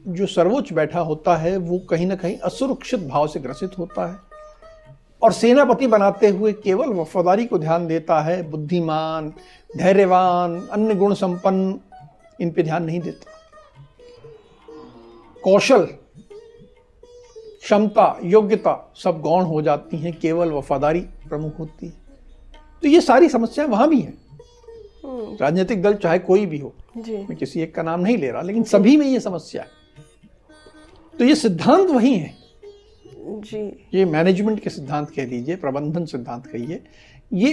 जो 0.08 0.25
सर्वोच्च 0.25 0.73
बैठा 0.73 0.99
होता 0.99 1.36
है, 1.36 1.58
वो 1.58 1.79
कहीं 1.79 2.08
ना 2.08 2.15
कहीं 2.15 2.38
असुरक्षित 2.38 2.99
भाव 2.99 3.27
से 3.27 3.39
ग्रसित 3.39 3.77
होता 3.77 4.08
है। 4.08 4.15
और 5.23 5.32
सेनापति 5.32 5.88
बनाते 5.88 6.27
हुए 6.27 6.53
केवल 6.53 6.89
वफादारी 6.89 7.45
को 7.45 7.60
ध्यान 7.60 7.88
देता 7.88 8.21
है, 8.21 8.49
बुद्धिमान, 8.49 9.34
धैर्यवान, 9.77 10.67
अन्य 10.71 10.95
गुण 10.95 11.13
संपन्न, 11.13 11.79
इन 12.41 12.51
पे 12.51 12.63
ध्यान 12.63 12.84
नहीं 12.84 12.99
देता। 12.99 13.32
कौशल, 15.43 15.88
क्षमता, 17.62 18.19
योग्यता 18.23 18.91
सब 18.95 19.21
गौण 19.21 19.43
हो 19.43 19.62
जाती 19.62 19.97
हैं, 19.97 20.19
केवल 20.19 20.51
वफादारी 20.51 21.01
प्रमुख 21.01 21.60
होती 21.60 21.86
है। 21.86 21.93
तो 22.82 22.88
ये 22.88 23.01
सारी 23.01 23.29
समस्याएँ 23.29 23.69
वहाँ 23.69 23.89
भी 23.89 24.01
हैं। 24.01 24.28
राजनीतिक 25.05 25.81
दल 25.81 25.93
चाहे 25.93 26.19
कोई 26.19 26.45
भी 26.45 26.57
हो 26.57 26.73
जी। 26.97 27.17
मैं 27.17 27.35
किसी 27.35 27.62
एक 27.62 27.73
का 27.75 27.83
नाम 27.83 27.99
नहीं 27.99 28.17
ले 28.17 28.31
रहा 28.31 28.41
लेकिन 28.41 28.63
सभी 28.63 28.97
में 28.97 29.05
ये 29.05 29.19
समस्या 29.19 29.62
है। 29.62 29.67
तो 31.13 31.25
ये 31.25 31.35
सिद्धांत 31.35 31.89
वही 31.89 32.13
है। 32.13 32.33
जी। 33.41 33.88
ये 33.93 34.05
मैनेजमेंट 34.05 34.59
के 34.59 34.69
सिद्धांत 34.69 35.09
कह 35.09 35.25
लीजिए 35.25 35.55
प्रबंधन 35.55 36.05
सिद्धांत 36.05 36.47
कहिए 36.47 36.83
ये 37.33 37.51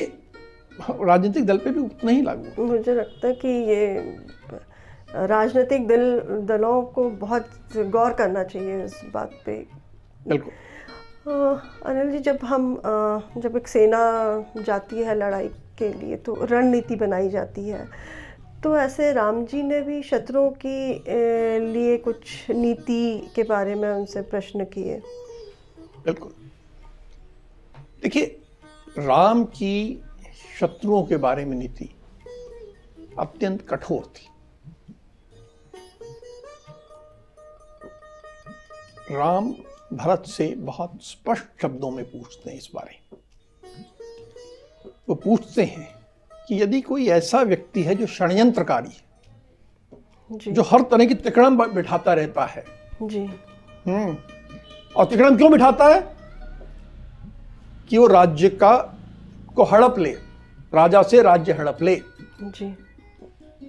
राजनीतिक 0.80 1.46
दल 1.46 1.58
पे 1.58 1.70
भी 1.70 1.80
उतना 1.80 2.10
ही 2.10 2.22
लागू 2.22 2.64
मुझे 2.64 2.94
लगता 2.94 3.28
है 3.28 3.34
कि 3.34 3.48
ये 3.48 3.94
राजनीतिक 5.26 5.86
दल 5.88 6.02
दलों 6.46 6.82
को 6.82 7.08
बहुत 7.10 7.48
गौर 7.76 8.14
करना 8.14 8.42
चाहिए 8.44 8.84
इस 8.84 9.00
बात 9.14 9.30
पे। 9.46 9.52
बिल्कुल। 10.28 10.52
अनिल 11.26 12.10
जी, 12.12 12.18
जब 12.18 12.38
हम 12.44 12.82
जब 13.36 13.56
एक 13.56 13.68
सेना 13.68 14.00
जाती 14.58 15.02
है 15.02 15.14
लड़ाई 15.14 15.48
के 15.78 15.88
लिए 15.92 16.16
तो 16.16 16.34
रणनीति 16.44 16.96
बनाई 16.96 17.28
जाती 17.28 17.68
है 17.68 17.86
तो 18.62 18.76
ऐसे 18.78 19.12
राम 19.12 19.44
जी 19.46 19.62
ने 19.62 19.80
भी 19.80 20.02
शत्रुओं 20.02 20.50
के 20.64 21.58
लिए 21.72 21.96
कुछ 21.98 22.50
नीति 22.50 23.32
के 23.34 23.42
बारे 23.42 23.74
में 23.74 23.88
उनसे 23.88 24.22
प्रश्न 24.22 24.64
किए? 24.64 25.00
बिल्कुल। 26.04 26.32
देखिए, 28.02 28.24
राम 28.98 29.44
की 29.44 30.02
शत्रुओं 30.60 31.02
के 31.04 31.16
बारे 31.16 31.44
में 31.44 31.56
नीति 31.56 31.88
अत्यंत 33.18 33.66
कठोर 33.68 34.02
थी। 34.06 34.28
राम 39.10 39.54
भरत 39.92 40.24
से 40.26 40.54
बहुत 40.56 40.98
स्पष्ट 41.02 41.44
शब्दों 41.62 41.90
में 41.90 42.04
पूछते 42.04 42.50
हैं 42.50 42.58
इस 42.58 42.70
बारे। 42.74 43.16
वो 45.08 45.14
पूछते 45.14 45.64
हैं 45.64 45.94
कि 46.48 46.62
यदि 46.62 46.80
कोई 46.80 47.08
ऐसा 47.08 47.42
व्यक्ति 47.42 47.82
है 47.82 47.94
जो 47.94 48.06
षड्यंत्रकारी 48.06 48.90
है 48.90 49.06
जो। 50.52 50.62
हर 50.62 50.82
तरह 50.82 51.06
की 51.06 51.14
तिकड़म 51.14 51.74
बिठाता 51.74 52.14
रहता 52.14 52.46
है। 52.46 52.64
जी। 53.02 53.24
हम्म। 53.86 54.16
और 54.96 55.04
तिकड़म 55.04 55.36
क्यों 55.36 55.52
बिठाता 55.52 55.88
है? 55.88 56.16
कि 57.88 57.98
वो 57.98 58.06
राज्य 58.06 58.48
का 58.48 58.98
को 59.56 59.64
हड़प 59.64 59.98
ले 59.98 60.12
राजा 60.74 61.02
से 61.02 61.22
राज्य 61.22 61.52
हड़प 61.52 61.78
ले। 61.82 62.02
जी। 62.42 62.76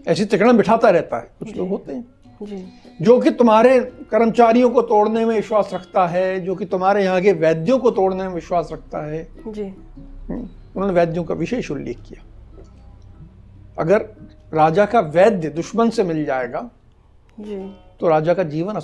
ऐसी 0.07 0.25
तिकड़म 0.25 0.57
बिठाता 0.57 0.89
रहता 0.89 1.17
है। 1.17 1.31
कुछ 1.39 1.55
लोग 1.57 1.69
होते 1.69 1.93
हैं। 1.93 2.16
जी। 2.43 3.19
कि 3.19 3.31
तुम्हारे 3.31 3.79
कर्मचारियों 4.11 4.69
को 4.69 4.81
तोड़ने 4.81 5.25
में 5.25 5.35
विश्वास 5.35 5.69
रखता 5.73 6.07
है 6.07 6.39
जो 6.39 6.55
कि 6.55 6.65
तुम्हारे 6.65 7.03
यहाँ 7.03 7.21
के 7.21 7.31
वैद्यों 7.31 7.79
को 7.79 7.91
तोड़ने 7.91 8.23
में 8.23 8.35
विश्वास 8.35 8.69
रखता 8.71 9.05
है। 9.05 9.27
जी। 9.47 9.63
हम्म, 9.63 10.39
उन्होंने 10.75 10.93
वैद्यों 10.93 11.23
का 11.23 11.33
विशेष 11.33 11.71
उल्लेख 11.71 11.97
किया। 11.97 12.23
अगर 13.79 14.05
राजा 14.53 14.85
का 14.85 14.99
वैद्य 14.99 15.49
दुश्मन 15.49 15.89
से 15.89 16.03
मिल 16.03 16.25
जाएगा 16.25 16.69
जी। 17.39 17.75
तो 17.99 18.07
राजा 18.07 18.33
का 18.33 18.43
जीवन 18.43 18.75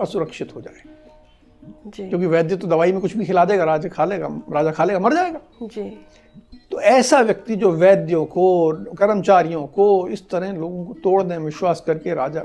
असुरक्षित 0.00 0.54
हो 0.56 0.60
जाएगा। 0.60 0.90
जी। 1.86 2.08
क्योंकि 2.08 2.26
वैद्य 2.26 2.56
तो 2.56 2.66
दवाई 2.66 2.92
में 2.92 3.00
कुछ 3.00 3.16
भी 3.16 3.24
खिला 3.24 3.44
देगा 3.44 3.64
राजा 3.64 3.88
खा 3.88 4.04
लेगा 4.04 4.28
राजा 4.52 4.70
खा 4.70 4.84
लेगा 4.84 4.98
मर 4.98 5.14
जाएगा। 5.14 5.40
जी। 5.62 6.06
तो 6.70 6.80
ऐसा 6.80 7.20
व्यक्ति 7.20 7.56
जो 7.56 7.70
वैद्यों 7.70 8.24
को 8.24 8.72
कर्मचारियों 8.94 9.66
को 9.66 10.08
इस 10.08 10.28
तरह 10.28 10.52
लोगों 10.52 10.84
को 10.84 10.92
तोड़ने 10.92 11.38
में 11.38 11.44
विश्वास 11.44 11.82
करके 11.86 12.14
राजा 12.14 12.42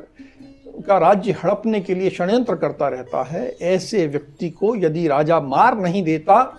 का 0.81 0.97
राज्य 0.97 1.31
हड़पने 1.31 1.81
के 1.81 1.95
लिए 1.95 2.09
षड्यंत्र 2.09 2.55
करता 2.55 2.87
रहता 2.87 3.23
है, 3.23 3.49
ऐसे 3.61 4.07
व्यक्ति 4.07 4.49
को 4.49 4.75
यदि 4.75 5.07
राजा 5.07 5.39
मार 5.39 5.77
नहीं 5.77 6.03
देता 6.03 6.57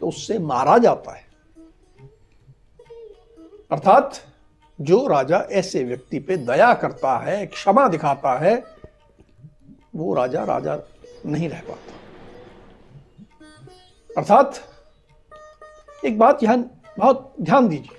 तो 0.00 0.08
उससे 0.08 0.38
मारा 0.38 0.78
जाता 0.78 1.12
है। 1.12 1.28
अर्थात, 3.72 4.14
जो 4.80 5.06
राजा 5.06 5.38
ऐसे 5.52 5.84
व्यक्ति 5.84 6.18
पे 6.18 6.36
दया 6.36 6.74
करता 6.74 7.18
है, 7.18 7.46
क्षमा 7.46 7.88
दिखाता 7.88 8.38
है, 8.38 8.64
वो 9.96 10.14
राजा 10.14 10.44
राजा 10.44 10.78
नहीं 11.26 11.48
रह 11.48 11.60
पाता। 11.60 11.92
अर्थात, 14.18 14.54
एक 16.04 16.18
बात 16.18 16.42
यहाँ 16.42 16.82
बहुत 16.98 17.34
ध्यान 17.42 17.68
दीजिए। 17.68 17.98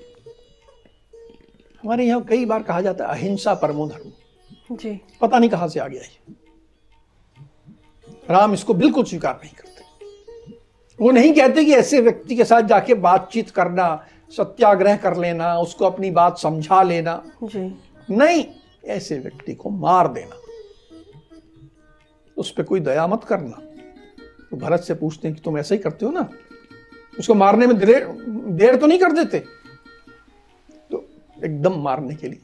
हमारे 1.83 2.05
यहाँ 2.05 2.23
कई 2.23 2.45
बार 2.45 2.63
कहा 2.63 2.81
जाता 2.81 3.05
है, 3.05 3.11
अहिंसा 3.11 3.53
परमो 3.53 3.87
धर्म। 3.87 4.11
जी। 4.71 5.01
पता 5.21 5.39
नहीं 5.39 5.49
कहाँ 5.49 5.67
से 5.67 5.79
आ 5.79 5.87
गया 5.87 6.01
ये। 6.01 6.33
राम 8.29 8.53
इसको 8.53 8.73
बिल्कुल 8.73 9.03
स्वीकार 9.03 9.39
नहीं 9.43 9.53
करते। 9.53 9.83
वो 10.99 11.11
नहीं 11.11 11.33
कहते 11.33 11.65
कि 11.65 11.73
ऐसे 11.73 12.01
व्यक्ति 12.01 12.35
के 12.35 12.45
साथ 12.45 12.61
जाके 12.61 12.93
बातचीत 12.93 13.49
करना 13.49 14.07
सत्याग्रह 14.37 14.97
कर 14.97 15.17
लेना 15.17 15.57
उसको 15.57 15.85
अपनी 15.85 16.11
बात 16.11 16.37
समझा 16.37 16.83
लेना। 16.83 17.31
जी। 17.43 17.79
नहीं 18.09 18.45
ऐसे 18.85 19.19
व्यक्ति 19.19 19.53
को 19.53 19.69
मार 19.69 20.07
देना। 20.07 20.35
उस 22.37 22.51
पर 22.51 22.63
कोई 22.63 22.79
दया 22.79 23.07
मत 23.07 23.23
करना। 23.23 23.61
तो 24.51 24.57
भरत 24.57 24.79
से 24.79 24.93
पूछते 24.93 25.27
हैं 25.27 25.37
कि 25.37 25.43
तुम 25.43 25.57
ऐसा 25.57 25.75
ही 25.75 25.81
करते 25.81 26.05
हो 26.05 26.11
ना? 26.11 26.29
उसको 27.19 27.33
मारने 27.33 27.67
में 27.67 27.77
देर 27.77 28.07
देर 28.47 28.75
तो 28.75 28.87
नहीं 28.87 28.99
कर 28.99 29.11
देते। 29.11 29.39
तो 30.91 31.09
एकदम 31.45 31.81
मारने 31.81 32.15
के 32.15 32.27
लिए 32.27 32.41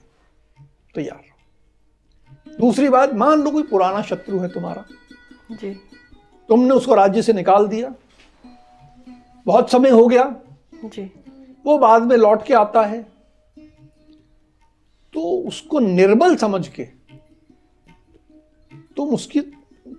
तैयार 0.95 1.34
दूसरी 2.59 2.89
बात 2.89 3.13
मान 3.13 3.41
लो 3.41 3.51
कोई 3.51 3.63
पुराना 3.63 4.01
शत्रु 4.01 4.39
है 4.39 4.47
तुम्हारा। 4.49 4.85
जी। 5.51 5.73
तुमने 6.49 6.71
उसको 6.71 6.95
राज्य 6.95 7.21
से 7.21 7.33
निकाल 7.33 7.67
दिया। 7.67 7.93
बहुत 9.45 9.71
समय 9.71 9.89
हो 9.89 10.07
गया। 10.07 10.35
जी। 10.85 11.11
वो 11.65 11.77
बाद 11.77 12.03
में 12.03 12.15
लौट 12.17 12.45
के 12.45 12.53
आता 12.53 12.81
है। 12.81 13.01
तो 15.13 15.21
उसको 15.47 15.79
निर्बल 15.79 16.35
समझ 16.35 16.67
के 16.67 16.83
तुम 18.97 19.09
उसकी 19.09 19.39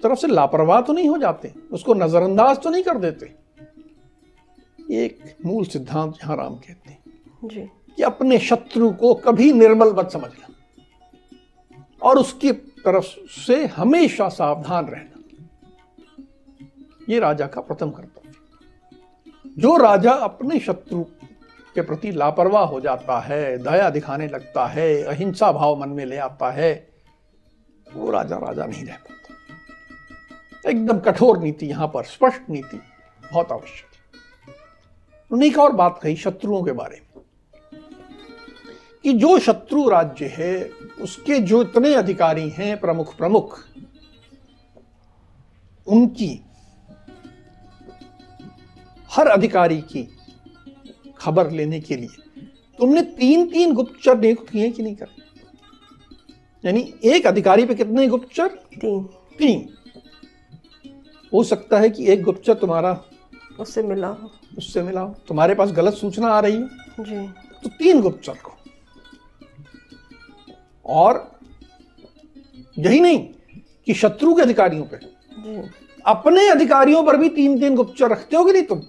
तरफ़ 0.02 0.18
से 0.18 0.26
लापरवाह 0.26 0.80
तो 0.80 0.92
नहीं 0.92 1.08
हो 1.08 1.18
जाते 1.18 1.52
उसको 1.72 1.94
नजरअंदाज 1.94 2.58
तो 2.58 2.70
नहीं 2.70 2.82
कर 2.82 2.98
देते। 2.98 3.34
एक 4.94 5.36
मूल 5.46 5.64
सिद्धांत 5.64 6.14
यहाँ 6.14 6.36
राम 6.36 6.54
कहते 6.54 6.90
हैं 6.90 6.98
जी। 7.44 7.60
कि 7.96 8.02
अपने 8.02 8.38
शत्रु 8.38 8.90
को 8.90 9.14
कभी 9.14 9.52
निर्बल 9.52 9.92
मत 9.92 10.10
समझना। 10.10 10.48
और 12.06 12.18
उसकी 12.18 12.52
तरफ़ 12.52 13.04
से 13.30 13.66
हमेशा 13.66 14.28
सावधान 14.28 14.86
रहना। 14.86 15.22
ये 17.08 17.18
राजा 17.18 17.46
का 17.46 17.60
प्रथम 17.60 17.90
कर्तव्य। 17.90 18.32
जो 19.58 19.76
राजा 19.76 20.10
अपने 20.10 20.60
शत्रु 20.60 21.04
के 21.74 21.82
प्रति 21.82 22.10
लापरवाह 22.10 22.64
हो 22.64 22.80
जाता 22.80 23.20
है, 23.20 23.58
दया 23.58 23.90
दिखाने 23.90 24.28
लगता 24.28 24.66
है, 24.66 25.02
अहिंसा 25.02 25.52
भाव 25.52 25.80
मन 25.80 25.88
में 25.88 26.04
ले 26.04 26.16
आता 26.16 26.50
है, 26.50 26.88
वो 27.94 28.10
राजा 28.10 28.36
राजा 28.36 28.66
नहीं 28.66 28.84
रह 28.84 28.94
पाता। 28.94 30.70
एकदम 30.70 30.98
कठोर 30.98 31.38
नीति 31.38 31.66
यहाँ 31.66 31.88
पर, 31.88 32.04
स्पष्ट 32.04 32.50
नीति 32.50 32.76
बहुत 33.32 33.52
आवश्यक 33.52 33.86
उन्होंने 35.32 35.46
एक 35.46 35.58
और 35.58 35.72
बात 35.72 36.00
कही, 36.02 36.16
शत्रुओं 36.16 36.62
के 36.62 36.72
बारे 36.72 36.96
में। 36.96 37.05
कि 39.06 39.12
जो 39.12 39.38
शत्रु 39.38 39.88
राज्य 39.88 40.26
है 40.26 40.70
उसके 41.00 41.38
जो 41.38 41.62
इतने 41.62 41.94
अधिकारी 41.94 42.48
हैं 42.48 42.80
प्रमुख 42.80 43.16
प्रमुख 43.16 43.60
उनकी 45.86 46.44
हर 49.10 49.26
अधिकारी 49.26 49.80
की 49.80 50.18
खबर 51.18 51.50
लेने 51.50 51.80
के 51.80 51.96
लिए 51.96 52.40
तुमने 52.78 53.02
तीन 53.02 53.46
तीन 53.46 53.74
गुप्तचर 53.74 54.18
नियुक्त 54.18 54.50
किए 54.50 54.70
कि 54.70 54.82
नहीं 54.82 54.96
करे 54.96 55.22
यानी 56.64 56.94
एक 57.04 57.26
अधिकारी 57.26 57.66
पे 57.66 57.74
कितने 57.74 58.08
गुप्तचर? 58.08 58.48
तीन। 58.48 59.04
तीन। 59.38 59.74
हो 61.32 61.44
सकता 61.44 61.78
है 61.78 61.90
कि 61.90 62.06
एक 62.06 62.22
गुप्तचर 62.22 62.54
तुम्हारा 62.54 63.04
उससे 63.60 63.82
मिला 63.82 64.08
हो। 64.08 64.30
उससे 64.58 64.82
मिला 64.82 65.00
हो। 65.00 65.14
तुम्हारे 65.28 65.54
पास 65.54 65.70
गलत 65.72 65.94
सूचना 65.94 66.28
आ 66.28 66.40
रही 66.40 66.56
है। 66.56 66.68
जी। 67.00 67.28
तो 67.62 67.68
तीन 67.68 68.00
गुप्तचर 68.00 68.34
को। 68.34 68.55
और 70.86 71.38
यही 72.78 73.00
नहीं 73.00 73.18
कि 73.86 73.94
शत्रु 73.94 74.34
के 74.34 74.42
अधिकारियों 74.42 74.84
पे। 74.84 74.96
अपने 76.06 76.48
अधिकारियों 76.48 77.02
पर 77.04 77.16
भी 77.16 77.28
तीन 77.28 77.60
तीन 77.60 77.74
गुप्तचर 77.74 78.08
रखते 78.08 78.36
हो 78.36 78.44
कि 78.44 78.52
नहीं 78.52 78.62
तुम? 78.62 78.80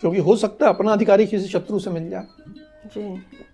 क्योंकि 0.00 0.18
हो 0.18 0.36
सकता 0.36 0.66
है 0.66 0.72
अपना 0.72 0.92
अधिकारी 0.92 1.26
किसी 1.26 1.48
शत्रु 1.48 1.78
से 1.78 1.90
मिल 1.90 2.10
जाए। 2.10 2.26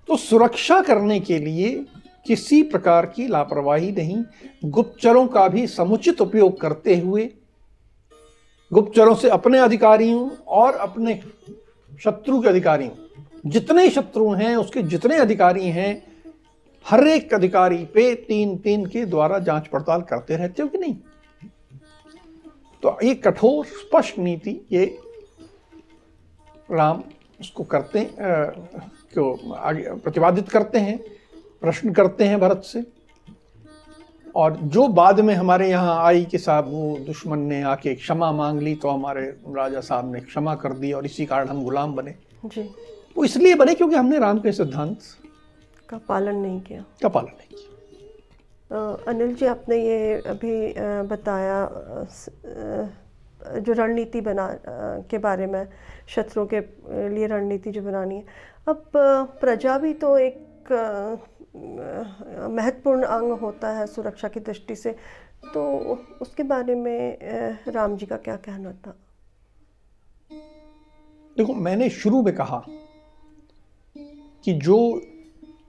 तो 0.09 0.17
सुरक्षा 0.17 0.81
करने 0.81 1.21
के 1.21 1.39
लिए 1.39 1.87
किसी 2.27 2.63
प्रकार 2.63 3.07
की 3.07 3.29
लापरवाही 3.29 3.93
नहीं 3.93 4.25
गुप्तचरों 4.65 5.27
का 5.27 5.49
भी 5.49 5.67
समुचित 5.67 6.21
उपयोग 6.21 6.61
करते 6.61 6.97
हुए 6.97 7.31
गुप्तचरों 8.73 9.15
से 9.15 9.29
अपने 9.29 9.59
अधिकारियों 9.59 10.31
और 10.31 10.75
अपने 10.75 11.21
शत्रु 12.05 12.43
के 12.43 12.49
अधिकारियों 12.49 13.51
जितने 13.51 13.91
शत्रु 13.91 14.33
हैं 14.33 14.57
उसके 14.57 14.83
जितने 14.83 15.17
अधिकारी 15.17 15.69
हैं 15.69 16.08
हर 16.89 17.07
एक 17.09 17.35
अधिकारी 17.35 17.85
पे 17.85 18.15
तीन 18.29 18.57
तीन 18.57 18.87
के 18.87 19.05
द्वारा 19.07 19.39
जाँच 19.39 19.67
पड़ताल 19.67 20.03
करते 20.03 20.37
रहते 20.37 20.63
हो 20.63 20.69
कि 20.69 20.79
नहीं? 20.79 20.95
तो 22.83 22.99
ये 23.03 23.15
कठोर 23.15 23.65
स्पष्ट 23.67 24.19
नीति 24.19 24.61
ये 24.73 24.85
राम 26.71 27.03
उसको 27.41 27.65
करते 27.65 28.09
क्यों 28.19 29.57
आगे 29.57 29.95
प्रतिपादित 29.95 30.49
करते 30.49 30.79
हैं 30.79 30.99
प्रश्न 31.63 31.93
करते 31.93 32.25
हैं 32.25 32.41
भरत 32.41 32.63
से। 32.65 32.85
और 34.35 34.57
जो 34.65 34.87
बाद 34.89 35.21
में 35.21 35.35
हमारे 35.35 35.69
यहाँ 35.71 36.03
आई 36.05 36.25
कि 36.25 36.39
साहब 36.39 36.69
वो 36.69 36.99
दुश्मन 37.07 37.39
ने 37.39 37.63
आके 37.63 37.95
क्षमा 37.95 38.33
मांग 38.33 38.61
ली 38.63 38.75
तो 38.75 38.89
हमारे 38.89 39.23
राजा 39.49 39.81
साहब 39.81 40.13
ने 40.15 40.21
क्षमा 40.21 40.55
कर 40.55 40.73
दी 40.73 40.93
और 40.93 41.07
इसी 41.07 41.27
कारण 41.27 41.49
हम 41.49 41.63
गुलाम 41.65 41.95
बने। 41.97 42.15
जी। 42.45 42.69
वो 43.17 43.25
इसलिए 43.25 43.55
बने 43.55 43.75
क्योंकि 43.75 43.97
हमने 43.97 44.19
राम 44.19 44.39
के 44.39 44.53
सिद्धांत 44.53 44.99
का 45.91 45.99
पालन 46.09 46.37
नहीं 46.37 46.61
किया। 46.61 46.85
का 47.03 47.09
पालन 47.09 47.29
नहीं 47.29 47.49
किया। 47.49 47.67
अनिल 49.09 49.35
जी 49.35 49.47
आपने 49.47 49.77
ये 49.77 50.15
अभी 50.27 50.53
बताया 51.09 51.59
जो 53.59 53.73
रणनीति 53.73 54.21
बना 54.21 54.49
के 55.11 55.19
बारे 55.19 55.47
में 55.47 55.69
शत्रुओं 56.09 56.47
के 56.47 56.61
लिए 57.09 57.27
रणनीति 57.27 57.71
जो 57.71 57.83
बनानी 57.83 58.17
है। 58.17 58.25
अब 58.69 58.91
प्रजा 59.41 59.79
भी 59.79 59.93
तो 59.95 60.17
एक 60.19 60.73
महत्वपूर्ण 62.51 63.03
अंग 63.05 63.33
होता 63.41 63.71
है 63.71 63.87
सुरक्षा 63.87 64.29
की 64.29 64.41
दृष्टि 64.41 64.77
से। 64.77 64.93
तो 65.55 65.63
उसके 66.21 66.43
बारे 66.43 66.75
में 66.75 67.19
राम 67.69 67.97
जी 67.97 68.07
का 68.07 68.17
क्या 68.19 68.37
कहना 68.37 68.73
था? 68.73 68.95
देखो 71.37 71.55
मैंने 71.55 71.89
शुरू 71.91 72.23
में 72.23 72.35
कहा 72.35 72.63
कि 74.45 74.53
जो 74.55 74.77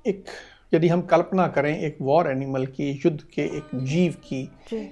एक 0.08 0.26
यदि 0.74 0.88
हम 0.88 1.02
कल्पना 1.02 1.48
करें 1.48 1.80
एक 1.80 1.98
वॉर 2.02 2.32
एनिमल 2.32 2.66
की 2.66 3.02
युद्ध 3.06 3.22
के 3.22 3.42
एक 3.42 3.70
जीव 3.76 4.14
की 4.14 4.44
जी। 4.46 4.86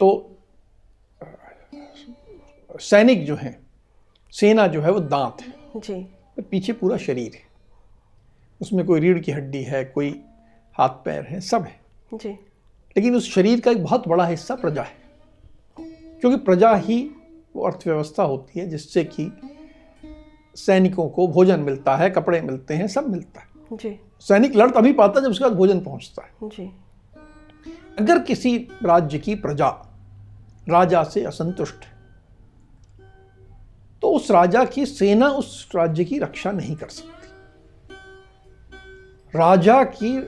तो 0.00 0.36
सैनिक 2.80 3.26
जो 3.26 3.36
हैं 3.36 3.66
सेना 4.32 4.66
जो 4.66 4.82
है 4.82 4.90
वो 4.92 5.00
दांत 5.00 5.36
है। 5.42 5.54
जी। 5.76 6.08
पीछे 6.42 6.72
पूरा 6.72 6.96
शरीर 6.96 7.32
है। 7.34 7.40
उसमें 8.60 8.86
कोई 8.86 9.00
रीढ़ 9.00 9.18
की 9.18 9.32
हड्डी 9.32 9.62
है 9.62 9.84
कोई 9.84 10.24
हाथ 10.74 10.88
पैर 10.88 11.24
है 11.24 11.40
सब 11.40 11.62
है। 11.62 11.80
जी। 12.14 12.28
लेकिन 12.96 13.14
उस 13.14 13.34
शरीर 13.34 13.60
का 13.60 13.70
एक 13.70 13.82
बहुत 13.82 14.08
बड़ा 14.08 14.26
हिस्सा 14.26 14.54
प्रजा 14.54 14.82
है। 14.82 14.98
क्योंकि 16.20 16.44
प्रजा 16.44 16.74
ही 16.74 17.10
वो 17.56 17.62
अर्थव्यवस्था 17.66 18.22
होती 18.22 18.60
है 18.60 18.68
जिससे 18.68 19.04
कि 19.04 19.32
सैनिकों 20.56 21.08
को 21.08 21.28
भोजन 21.28 21.60
मिलता 21.60 21.96
है 21.96 22.10
कपड़े 22.10 22.40
मिलते 22.40 22.74
हैं 22.74 22.88
सब 22.88 23.08
मिलता 23.08 23.40
है। 23.40 23.47
जी। 23.72 24.00
सैनिक 24.20 24.56
लड़ 24.56 24.70
तभी 24.70 24.92
पाता 24.92 25.18
है 25.18 25.24
जब 25.24 25.30
उसके 25.30 25.44
बाद 25.44 25.52
भोजन 25.52 25.80
पहुँचता 25.80 26.22
है। 26.22 26.48
जी। 26.48 26.70
अगर 27.98 28.18
किसी 28.18 28.56
राज्य 28.82 29.18
की 29.18 29.34
प्रजा 29.34 29.68
राजा 30.68 31.02
से 31.04 31.24
असंतुष्ट 31.24 31.84
है 31.84 31.96
तो 34.02 34.10
उस 34.10 34.30
राजा 34.30 34.64
की 34.64 34.86
सेना 34.86 35.28
उस 35.28 35.70
राज्य 35.74 36.04
की 36.04 36.18
रक्षा 36.18 36.52
नहीं 36.52 36.76
कर 36.76 36.88
सकती। 36.88 37.28
राजा 39.34 39.82
की 39.84 40.18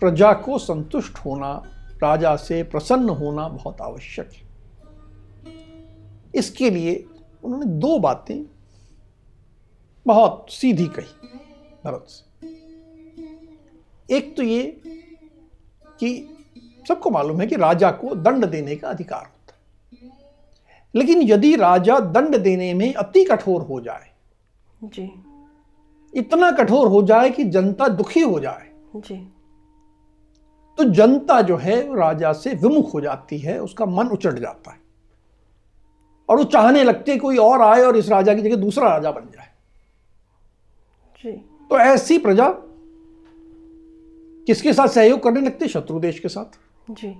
प्रजा 0.00 0.32
को 0.32 0.58
संतुष्ट 0.58 1.18
होना 1.18 1.52
राजा 2.02 2.36
से 2.36 2.62
प्रसन्न 2.62 3.08
होना 3.08 3.48
बहुत 3.48 3.80
आवश्यक 3.80 4.30
है। 4.32 4.48
इसके 6.34 6.70
लिए 6.70 7.04
उन्होंने 7.44 7.66
दो 7.66 7.98
बातें 7.98 8.44
बहुत 10.06 10.46
सीधी 10.50 10.86
कही 10.86 11.28
भरत 11.84 12.06
से। 12.08 12.29
एक 14.10 14.36
तो 14.36 14.42
ये 14.42 14.80
कि 16.00 16.36
सबको 16.88 17.10
मालूम 17.10 17.40
है 17.40 17.46
कि 17.46 17.56
राजा 17.56 17.90
को 17.90 18.14
दंड 18.14 18.44
देने 18.44 18.76
का 18.76 18.88
अधिकार 18.88 19.20
होता 19.20 19.54
है। 19.54 20.10
लेकिन 20.94 21.22
यदि 21.22 21.56
राजा 21.56 21.98
दंड 21.98 22.36
देने 22.36 22.74
में 22.74 22.94
अति 22.94 23.24
कठोर 23.24 23.62
हो 23.62 23.80
जाए 23.80 24.10
जी। 24.84 25.24
इतना 26.14 26.50
कठोर 26.50 26.88
हो 26.88 27.02
जाए 27.02 27.30
कि 27.30 27.44
जनता 27.44 27.88
दुखी 27.88 28.20
हो 28.20 28.40
जाए 28.40 28.68
जी। 28.96 29.16
तो 30.78 30.84
जनता 30.84 31.40
जो 31.42 31.56
है 31.56 31.96
राजा 31.96 32.32
से 32.32 32.54
विमुख 32.54 32.94
हो 32.94 33.00
जाती 33.00 33.38
है 33.38 33.58
उसका 33.58 33.86
मन 33.86 34.06
उचट 34.06 34.32
जाता 34.32 34.70
है। 34.70 34.78
और 36.28 36.36
वो 36.36 36.44
चाहने 36.44 36.84
लगते 36.84 37.16
कोई 37.16 37.36
और 37.36 37.62
आए 37.62 37.82
और 37.82 37.96
इस 37.96 38.08
राजा 38.08 38.34
की 38.34 38.42
जगह 38.42 38.56
दूसरा 38.56 38.88
राजा 38.88 39.10
बन 39.10 39.20
जाए। 39.20 39.48
जी। 41.24 41.32
तो 41.70 41.78
ऐसी 41.78 42.18
प्रजा 42.18 42.48
किसके 44.50 44.72
साथ 44.72 44.88
सहयोग 44.88 45.22
करने 45.22 45.40
लगते 45.40 45.68
शत्रु 45.68 46.00
देश 46.00 46.18
के 46.18 46.28
साथ। 46.28 46.58
जी। 46.94 47.16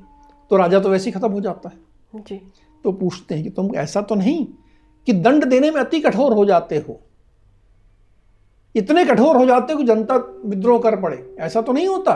तो 0.51 0.57
राजा 0.57 0.81
तो 0.81 0.89
वैसे 0.89 1.11
ही 1.11 1.13
खत्म 1.13 1.33
हो 1.33 1.41
जाता 1.41 1.69
है। 1.69 1.79
जी। 2.23 2.53
तो 2.85 2.93
पूछते 2.93 3.35
हैं 3.35 3.45
कि 3.45 3.51
तुम 3.51 3.75
ऐसा 3.77 4.03
तो 4.03 4.15
नहीं 4.15 4.47
कि 5.07 5.13
दंड 5.13 5.45
देने 5.45 5.71
में 5.71 5.81
अति 5.81 6.01
कठोर 6.01 6.33
हो 6.33 6.45
जाते 6.45 6.77
हो? 6.77 7.01
इतने 8.77 9.05
कठोर 9.05 9.37
हो 9.37 9.47
जाते 9.47 9.73
हो 9.73 9.79
कि 9.79 9.85
जनता 9.85 10.43
विद्रोह 10.45 10.81
कर 10.81 10.97
पड़े। 11.01 11.37
ऐसा 11.41 11.63
तो 11.63 11.73
नहीं 11.73 11.87
होता। 11.87 12.15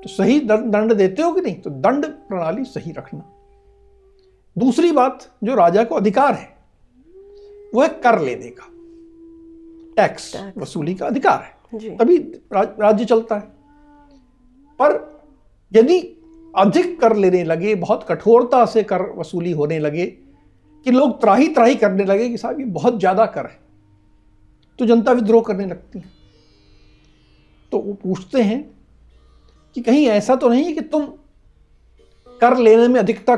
तो 0.00 0.08
सही 0.08 0.40
दंड 0.40 0.92
देते 0.92 1.22
हो 1.22 1.32
कि 1.32 1.40
नहीं? 1.40 1.60
तो 1.60 1.70
दंड 1.70 2.06
प्रणाली 2.06 2.64
सही 2.64 2.92
रखना। 2.92 3.32
दूसरी 4.58 4.92
बात 4.92 5.30
जो 5.44 5.54
राजा 5.54 5.84
को 5.84 5.94
अधिकार 5.94 6.34
है 6.34 6.56
वह 7.74 7.82
है 7.84 7.88
कर 7.88 8.20
लेने 8.20 8.48
का। 8.48 8.68
टैक्स। 9.96 10.52
वसूली 10.58 10.94
का 10.94 11.06
अधिकार 11.06 11.42
है। 11.42 11.78
जी। 11.78 11.90
तभी 11.90 12.18
राज- 12.52 12.80
राज्य 12.80 13.04
चलता 13.04 13.36
है। 13.36 13.61
पर 14.78 15.00
यदि 15.72 15.98
अधिक 16.54 17.00
कर 17.00 17.16
लेने 17.16 17.42
लगे, 17.44 17.74
बहुत 17.74 18.04
कठोरता 18.08 18.64
से 18.66 18.82
कर 18.82 19.02
वसूली 19.10 19.52
होने 19.52 19.78
लगे, 19.78 20.06
कि 20.06 20.90
लोग 20.90 21.20
त्राही 21.20 21.48
त्राही 21.48 21.74
करने 21.74 22.04
लगे 22.04 22.28
कि 22.28 22.38
साहब 22.38 22.60
ये 22.60 22.66
बहुत 22.66 22.98
ज़्यादा 22.98 23.26
कर 23.26 23.46
है 23.46 23.60
तो 24.78 24.86
जनता 24.86 25.12
विद्रोह 25.12 25.42
करने 25.42 25.66
लगती 25.66 25.98
है। 25.98 26.04
तो 27.72 27.78
वो 27.78 27.92
पूछते 27.94 28.42
हैं 28.42 28.62
कि 29.76 29.80
कहीं 29.80 30.06
ऐसा 30.08 30.36
तो 30.36 30.48
नहीं 30.48 30.64
है 30.64 30.72
कि 30.72 30.80
तुम 30.82 31.06
कर 32.40 32.56
लेने 32.58 32.88
में 32.88 32.98
अधिकता 33.00 33.36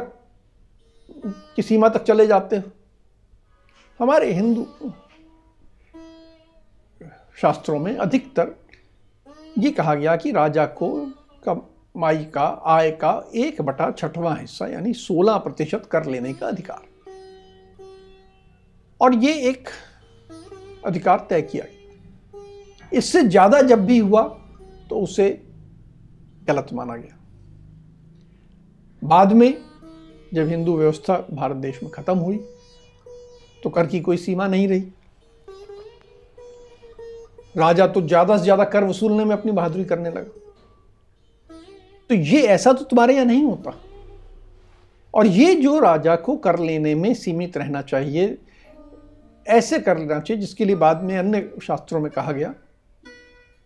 की 1.18 1.62
सीमा 1.62 1.88
तक 1.88 2.03
चले 2.03 2.27
जाते 2.27 2.57
हो? 2.57 2.70
हमारे 4.01 4.33
हिंदू 4.33 4.66
शास्त्रों 7.37 7.79
में 7.79 7.97
अधिकतर 7.97 8.55
ये 9.59 9.70
कहा 9.70 9.94
गया 9.94 10.16
कि 10.16 10.33
राजा 10.33 10.64
को 10.73 10.88
कमाई 11.46 12.24
का, 12.26 12.44
आय 12.66 12.90
का 12.92 13.30
एक 13.37 13.61
बटा 13.62 13.90
छठवां 13.92 14.38
हिस्सा, 14.40 14.66
यानी 14.66 14.92
16 14.94 15.38
प्रतिशत 15.38 15.88
कर 15.90 16.04
लेने 16.07 16.33
का 16.33 16.46
अधिकार। 16.46 16.83
और 19.00 19.14
ये 19.14 19.33
एक 19.48 19.68
अधिकार 20.87 21.26
तय 21.30 21.42
किया 21.42 21.64
गया। 21.64 21.72
इससे 22.92 23.22
ज़्यादा 23.22 23.61
जब 23.62 23.85
भी 23.87 23.98
हुआ 23.98 24.22
तो 24.90 25.00
उसे 25.00 25.28
गलत 26.44 26.66
माना 26.72 26.96
गया। 26.96 27.16
बाद 29.02 29.33
में, 29.33 29.57
जब 30.35 30.48
हिंदू 30.48 30.76
व्यवस्था 30.76 31.16
भारत 31.33 31.57
देश 31.57 31.83
में 31.83 31.90
खत्म 31.92 32.16
हुई 32.18 32.37
तो 33.62 33.70
कर 33.70 33.87
की 33.87 34.00
कोई 34.00 34.16
सीमा 34.16 34.46
नहीं 34.48 34.68
रही। 34.68 34.80
राजा 37.54 37.87
तो 37.87 38.00
ज़्यादा 38.02 38.37
से 38.37 38.42
ज़्यादा 38.42 38.64
कर 38.66 38.85
वसूलने 38.85 39.24
में 39.24 39.33
अपनी 39.33 39.52
बहादुरी 39.52 39.85
करने 39.85 40.11
लगा। 40.11 40.40
तो 42.11 42.14
ये 42.14 42.40
ऐसा 42.45 42.73
तो 42.73 42.85
तुम्हारे 42.85 43.14
यहाँ 43.14 43.27
नहीं 43.27 43.45
होता। 43.45 43.75
और 45.14 45.27
ये 45.27 45.55
जो 45.55 45.79
राजा 45.79 46.17
को 46.17 46.37
कर 46.37 46.59
लेने 46.59 46.95
में 46.95 47.12
सीमित 47.14 47.57
रहना 47.57 47.83
चाहिए, 47.83 48.37
ऐसे 49.47 49.79
कर 49.79 49.99
लेना 49.99 50.19
चाहिए, 50.21 50.40
जिसके 50.40 50.64
लिए 50.64 50.77
बाद 50.77 51.03
में 51.03 51.17
अन्य 51.19 51.51
शास्त्रों 51.62 52.01
में 52.01 52.11
कहा 52.12 52.33
गया 52.33 52.55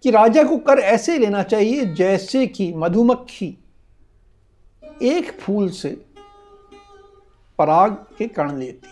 कि 0.05 0.11
राजा 0.11 0.43
को 0.45 0.57
कर 0.59 0.79
ऐसे 0.79 1.19
लेना 1.19 1.43
चाहिए 1.43 1.85
जैसे 1.95 2.47
कि 2.47 2.73
मधुमक्खी 2.77 3.57
एक 5.05 5.31
फूल 5.41 5.69
से 5.71 5.91
पराग 7.59 7.93
के 8.19 8.27
कण 8.29 8.57
लेती। 8.59 8.89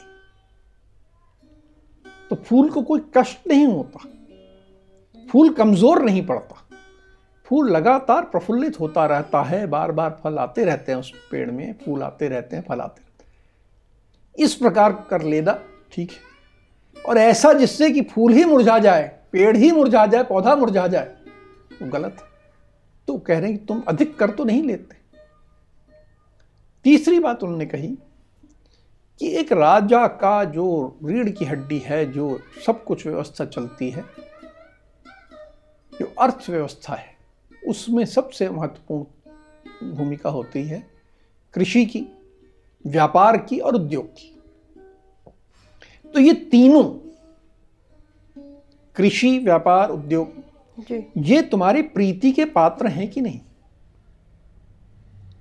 तो 2.30 2.36
फूल 2.36 2.70
को 2.70 2.82
कोई 2.82 3.00
कष्ट 3.16 3.46
नहीं 3.48 3.66
होता, 3.66 4.08
फूल 5.28 5.52
कमज़ोर 5.54 6.02
नहीं 6.02 6.24
पड़ता। 6.26 6.62
फूल 7.46 7.70
लगातार 7.70 8.22
प्रफुल्लित 8.22 8.80
होता 8.80 9.06
रहता 9.06 9.42
है 9.42 9.66
बार 9.66 9.92
बार 9.92 10.20
फल 10.24 10.38
आते 10.38 10.64
रहते 10.64 10.92
हैं 10.92 10.98
उस 10.98 11.12
पेड़ 11.30 11.50
में, 11.50 11.74
फूल 11.84 12.02
आते 12.02 12.28
रहते 12.28 12.56
हैं, 12.56 12.64
फल 12.68 12.80
आते 12.80 13.00
रहते 13.00 13.24
हैं। 13.24 13.34
इस 14.38 14.54
प्रकार 14.54 15.06
कर 15.10 15.22
लेना, 15.22 15.62
ठीक 15.92 16.10
है। 16.10 16.18
और 17.02 17.18
ऐसा 17.18 17.52
जिससे 17.52 17.90
कि 17.90 18.02
फूल 18.02 18.32
ही 18.32 18.44
मुरझा 18.44 18.78
जाए, 18.78 19.20
पेड़ 19.32 19.56
ही 19.56 19.72
मुरझा 19.72 20.06
जाए, 20.06 20.22
पौधा 20.22 20.56
मुरझा 20.56 20.86
जाए, 20.86 21.16
वो 21.82 21.88
गलत 21.88 22.16
है। 22.20 22.28
तो 23.06 23.18
कह 23.18 23.38
रहे 23.38 23.50
हैं 23.50 23.58
कि 23.58 23.66
तुम 23.66 23.82
अधिक 23.88 24.18
कर 24.18 24.30
तो 24.30 24.44
नहीं 24.44 24.62
लेते। 24.62 24.96
तीसरी 26.84 27.18
बात 27.18 27.42
उन्होंने 27.42 27.66
कही 27.66 27.98
कि 29.18 29.36
एक 29.36 29.52
राजा 29.52 30.06
का 30.06 30.44
जो 30.44 30.98
रीढ़ 31.04 31.28
की 31.28 31.44
हड्डी 31.44 31.78
है, 31.78 32.12
जो 32.12 32.40
सब 32.66 32.84
कुछ 32.84 33.06
व्यवस्था 33.06 33.44
चलती 33.44 33.90
है, 33.90 34.04
जो 36.00 36.14
अर्थव्यवस्था 36.20 36.94
है 36.94 37.15
उसमें 37.66 38.04
सबसे 38.04 38.48
महत्वपूर्ण 38.50 39.94
भूमिका 39.94 40.30
होती 40.30 40.62
है 40.62 40.86
कृषि 41.54 41.86
की 41.86 42.06
व्यापार 42.86 43.36
की 43.36 43.58
और 43.58 43.74
उद्योग 43.74 44.06
की। 44.06 44.42
तो 46.14 46.20
ये 46.20 46.32
तीनों 46.32 46.84
कृषि 48.96 49.38
व्यापार 49.38 49.90
उद्योग। 49.90 50.32
ये 51.18 51.42
तुम्हारी 51.42 51.82
प्रीति 51.82 52.32
के 52.32 52.44
पात्र 52.44 52.86
हैं 52.86 53.10
कि 53.10 53.20
नहीं? 53.20 53.40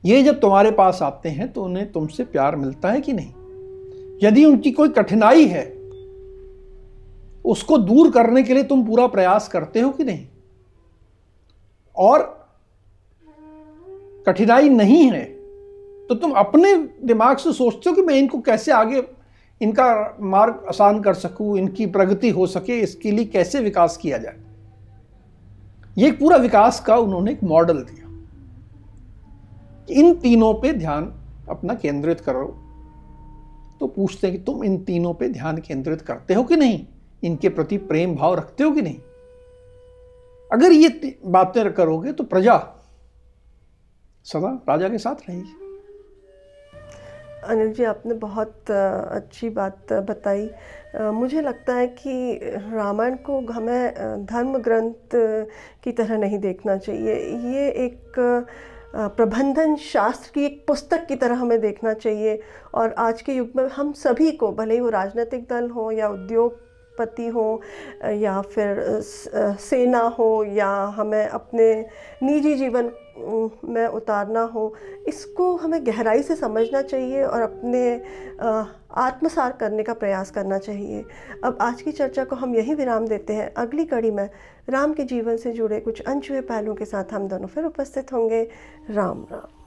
ये 0.06 0.24
जब 0.24 0.40
तुम्हारे 0.40 0.72
पास 0.72 1.02
आते 1.02 1.30
हैं 1.30 1.54
तो 1.54 1.64
उन्हें 1.64 1.92
तुमसे 1.92 2.24
प्यार 2.24 2.56
मिलता 2.56 2.92
है 2.92 3.02
कि 3.02 3.14
नहीं? 3.14 3.34
यदि 4.24 4.46
उनकी 4.46 4.72
कोई 4.72 4.90
कठिनाई 4.90 5.46
है 5.46 5.76
उसको 7.46 7.78
दूर 7.78 8.12
करने 8.12 8.44
के 8.44 8.54
लिए 8.54 8.64
तुम 8.64 8.86
पूरा 8.86 9.08
प्रयास 9.08 9.48
करते 9.48 9.80
हो 9.80 9.90
कि 9.90 10.04
नहीं? 10.04 10.28
और 11.98 12.24
कठिनाई 14.28 14.70
नहीं 14.70 15.04
है 15.12 15.24
तो 16.10 16.16
तुम 16.16 16.32
अपने 16.32 16.74
दिमाग 17.04 17.38
से 17.38 17.54
सोचते 17.54 17.90
हो 17.90 17.96
कि 17.96 18.02
मैं 18.02 18.16
इनको 18.16 18.40
कैसे 18.40 18.72
आगे, 18.72 19.04
इनका 19.62 20.18
मार्ग 20.22 20.66
आसान 20.70 21.02
कर 21.02 21.14
सकूँ, 21.14 21.58
इनकी 21.58 21.86
प्रगति 21.86 22.30
हो 22.30 22.48
सके, 22.48 22.80
इसके 22.80 23.12
लिए 23.12 23.26
कैसे 23.26 23.60
विकास 23.60 23.98
किया 23.98 24.18
जाए? 24.18 24.36
ये 25.98 26.12
पूरा 26.12 26.38
विकास 26.38 26.80
का 26.80 26.98
उन्होंने 26.98 27.32
एक 27.32 27.44
मॉडल 27.44 27.78
दिया। 27.82 28.04
इन 29.90 30.14
तीनों 30.14 30.54
पे 30.54 30.74
ध्यान 30.74 31.12
अपना 31.50 31.74
केंद्रित 31.74 32.22
करो। 32.22 32.46
तो 33.80 33.88
पूछते 33.88 34.28
हैं 34.28 34.36
कि 34.38 34.44
तुम 34.44 34.64
इन 34.64 34.78
तीनों 34.78 35.14
पे 35.14 35.30
ध्यान 35.30 35.58
केंद्रित 35.58 36.02
करते 36.02 36.34
हो 36.34 36.44
कि 36.44 36.56
नहीं? 36.56 36.86
इनके 37.24 37.50
प्रति 37.50 37.78
प्रेम 37.78 38.16
भाव 38.16 38.36
रखते 38.36 38.64
हो 38.64 38.72
कि 38.72 38.82
नहीं? 38.82 39.00
अगर 40.50 40.72
ये 40.72 41.18
बातें 41.26 41.72
करोगे 41.74 42.12
तो 42.14 42.24
प्रजा 42.24 42.58
सदा 44.26 44.50
राजा 44.70 44.90
के 44.90 44.98
साथ 44.98 45.30
रहेगी। 45.30 45.64
अनिल 47.46 47.74
जी, 47.74 47.84
आपने 47.84 48.14
बहुत 48.14 48.72
अच्छी 48.72 49.50
बात 49.50 49.94
बताई। 49.94 50.50
मुझे 51.14 51.42
लगता 51.42 51.74
है 51.76 51.88
कि 51.88 52.40
रामायण 52.74 53.16
को 53.26 53.40
हमें 53.52 54.26
धर्म 54.26 54.58
ग्रंथ 54.58 55.16
की 55.84 55.92
तरह 55.92 56.18
नहीं 56.18 56.40
देखना 56.40 56.78
चाहिए। 56.78 57.16
ये 57.52 57.70
एक 57.86 58.20
प्रबंधन 58.96 59.76
शास्त्र 59.76 60.32
की 60.36 60.46
एक 60.46 60.64
पुस्तक 60.68 61.06
की 61.06 61.16
तरह 61.16 61.36
हमें 61.36 61.60
देखना 61.62 61.94
चाहिए। 61.94 62.40
और 62.74 62.94
आज 62.98 63.22
के 63.22 63.34
युग 63.34 63.50
में 63.56 63.68
हम 63.70 63.92
सभी 63.94 64.32
को, 64.32 64.52
भले 64.52 64.74
ही 64.74 64.80
वो 64.80 64.90
राजनीतिक 64.90 65.48
दल 65.50 65.70
हो 65.70 65.92
या 65.92 66.10
उद्योग 66.10 66.65
पति 66.98 67.28
हो, 67.28 67.62
या 68.06 68.42
फिर 68.42 68.84
सेना 69.60 70.02
हो, 70.20 70.44
या 70.44 70.70
हमें 70.98 71.28
अपने 71.28 71.74
निजी 72.24 72.54
जीवन 72.56 72.92
में 73.66 73.86
उतारना 73.88 74.42
हो, 74.44 74.74
इसको 75.08 75.56
हमें 75.56 75.86
गहराई 75.88 76.24
से 76.24 76.36
समझना 76.36 76.82
चाहिए 76.82 77.24
और 77.24 77.42
अपने 77.42 78.02
आत्मसार 78.98 79.52
करने 79.52 79.84
का 79.84 79.94
प्रयास 79.94 80.32
करना 80.32 80.58
चाहिए। 80.58 81.04
अब 81.44 81.58
आज 81.62 81.82
की 81.82 81.92
चर्चा 81.92 82.24
को 82.26 82.36
हम 82.36 82.56
यही 82.56 82.74
विराम 82.76 83.08
देते 83.08 83.34
हैं। 83.34 83.54
अगली 83.54 83.86
कड़ी 83.86 84.12
में 84.12 84.30
राम 84.70 84.94
के 84.94 85.04
जीवन 85.04 85.38
से 85.38 85.52
जुड़े 85.52 85.80
कुछ 85.80 86.02
अनछुए 86.02 86.42
पहलुओं 86.42 86.76
के 86.76 86.86
साथ 86.86 87.14
हम 87.14 87.28
दोनों 87.28 87.48
फिर 87.48 87.66
उपस्थित 87.66 88.14
होंगे। 88.14 88.44
राम 88.90 89.26
राम। 89.32 89.65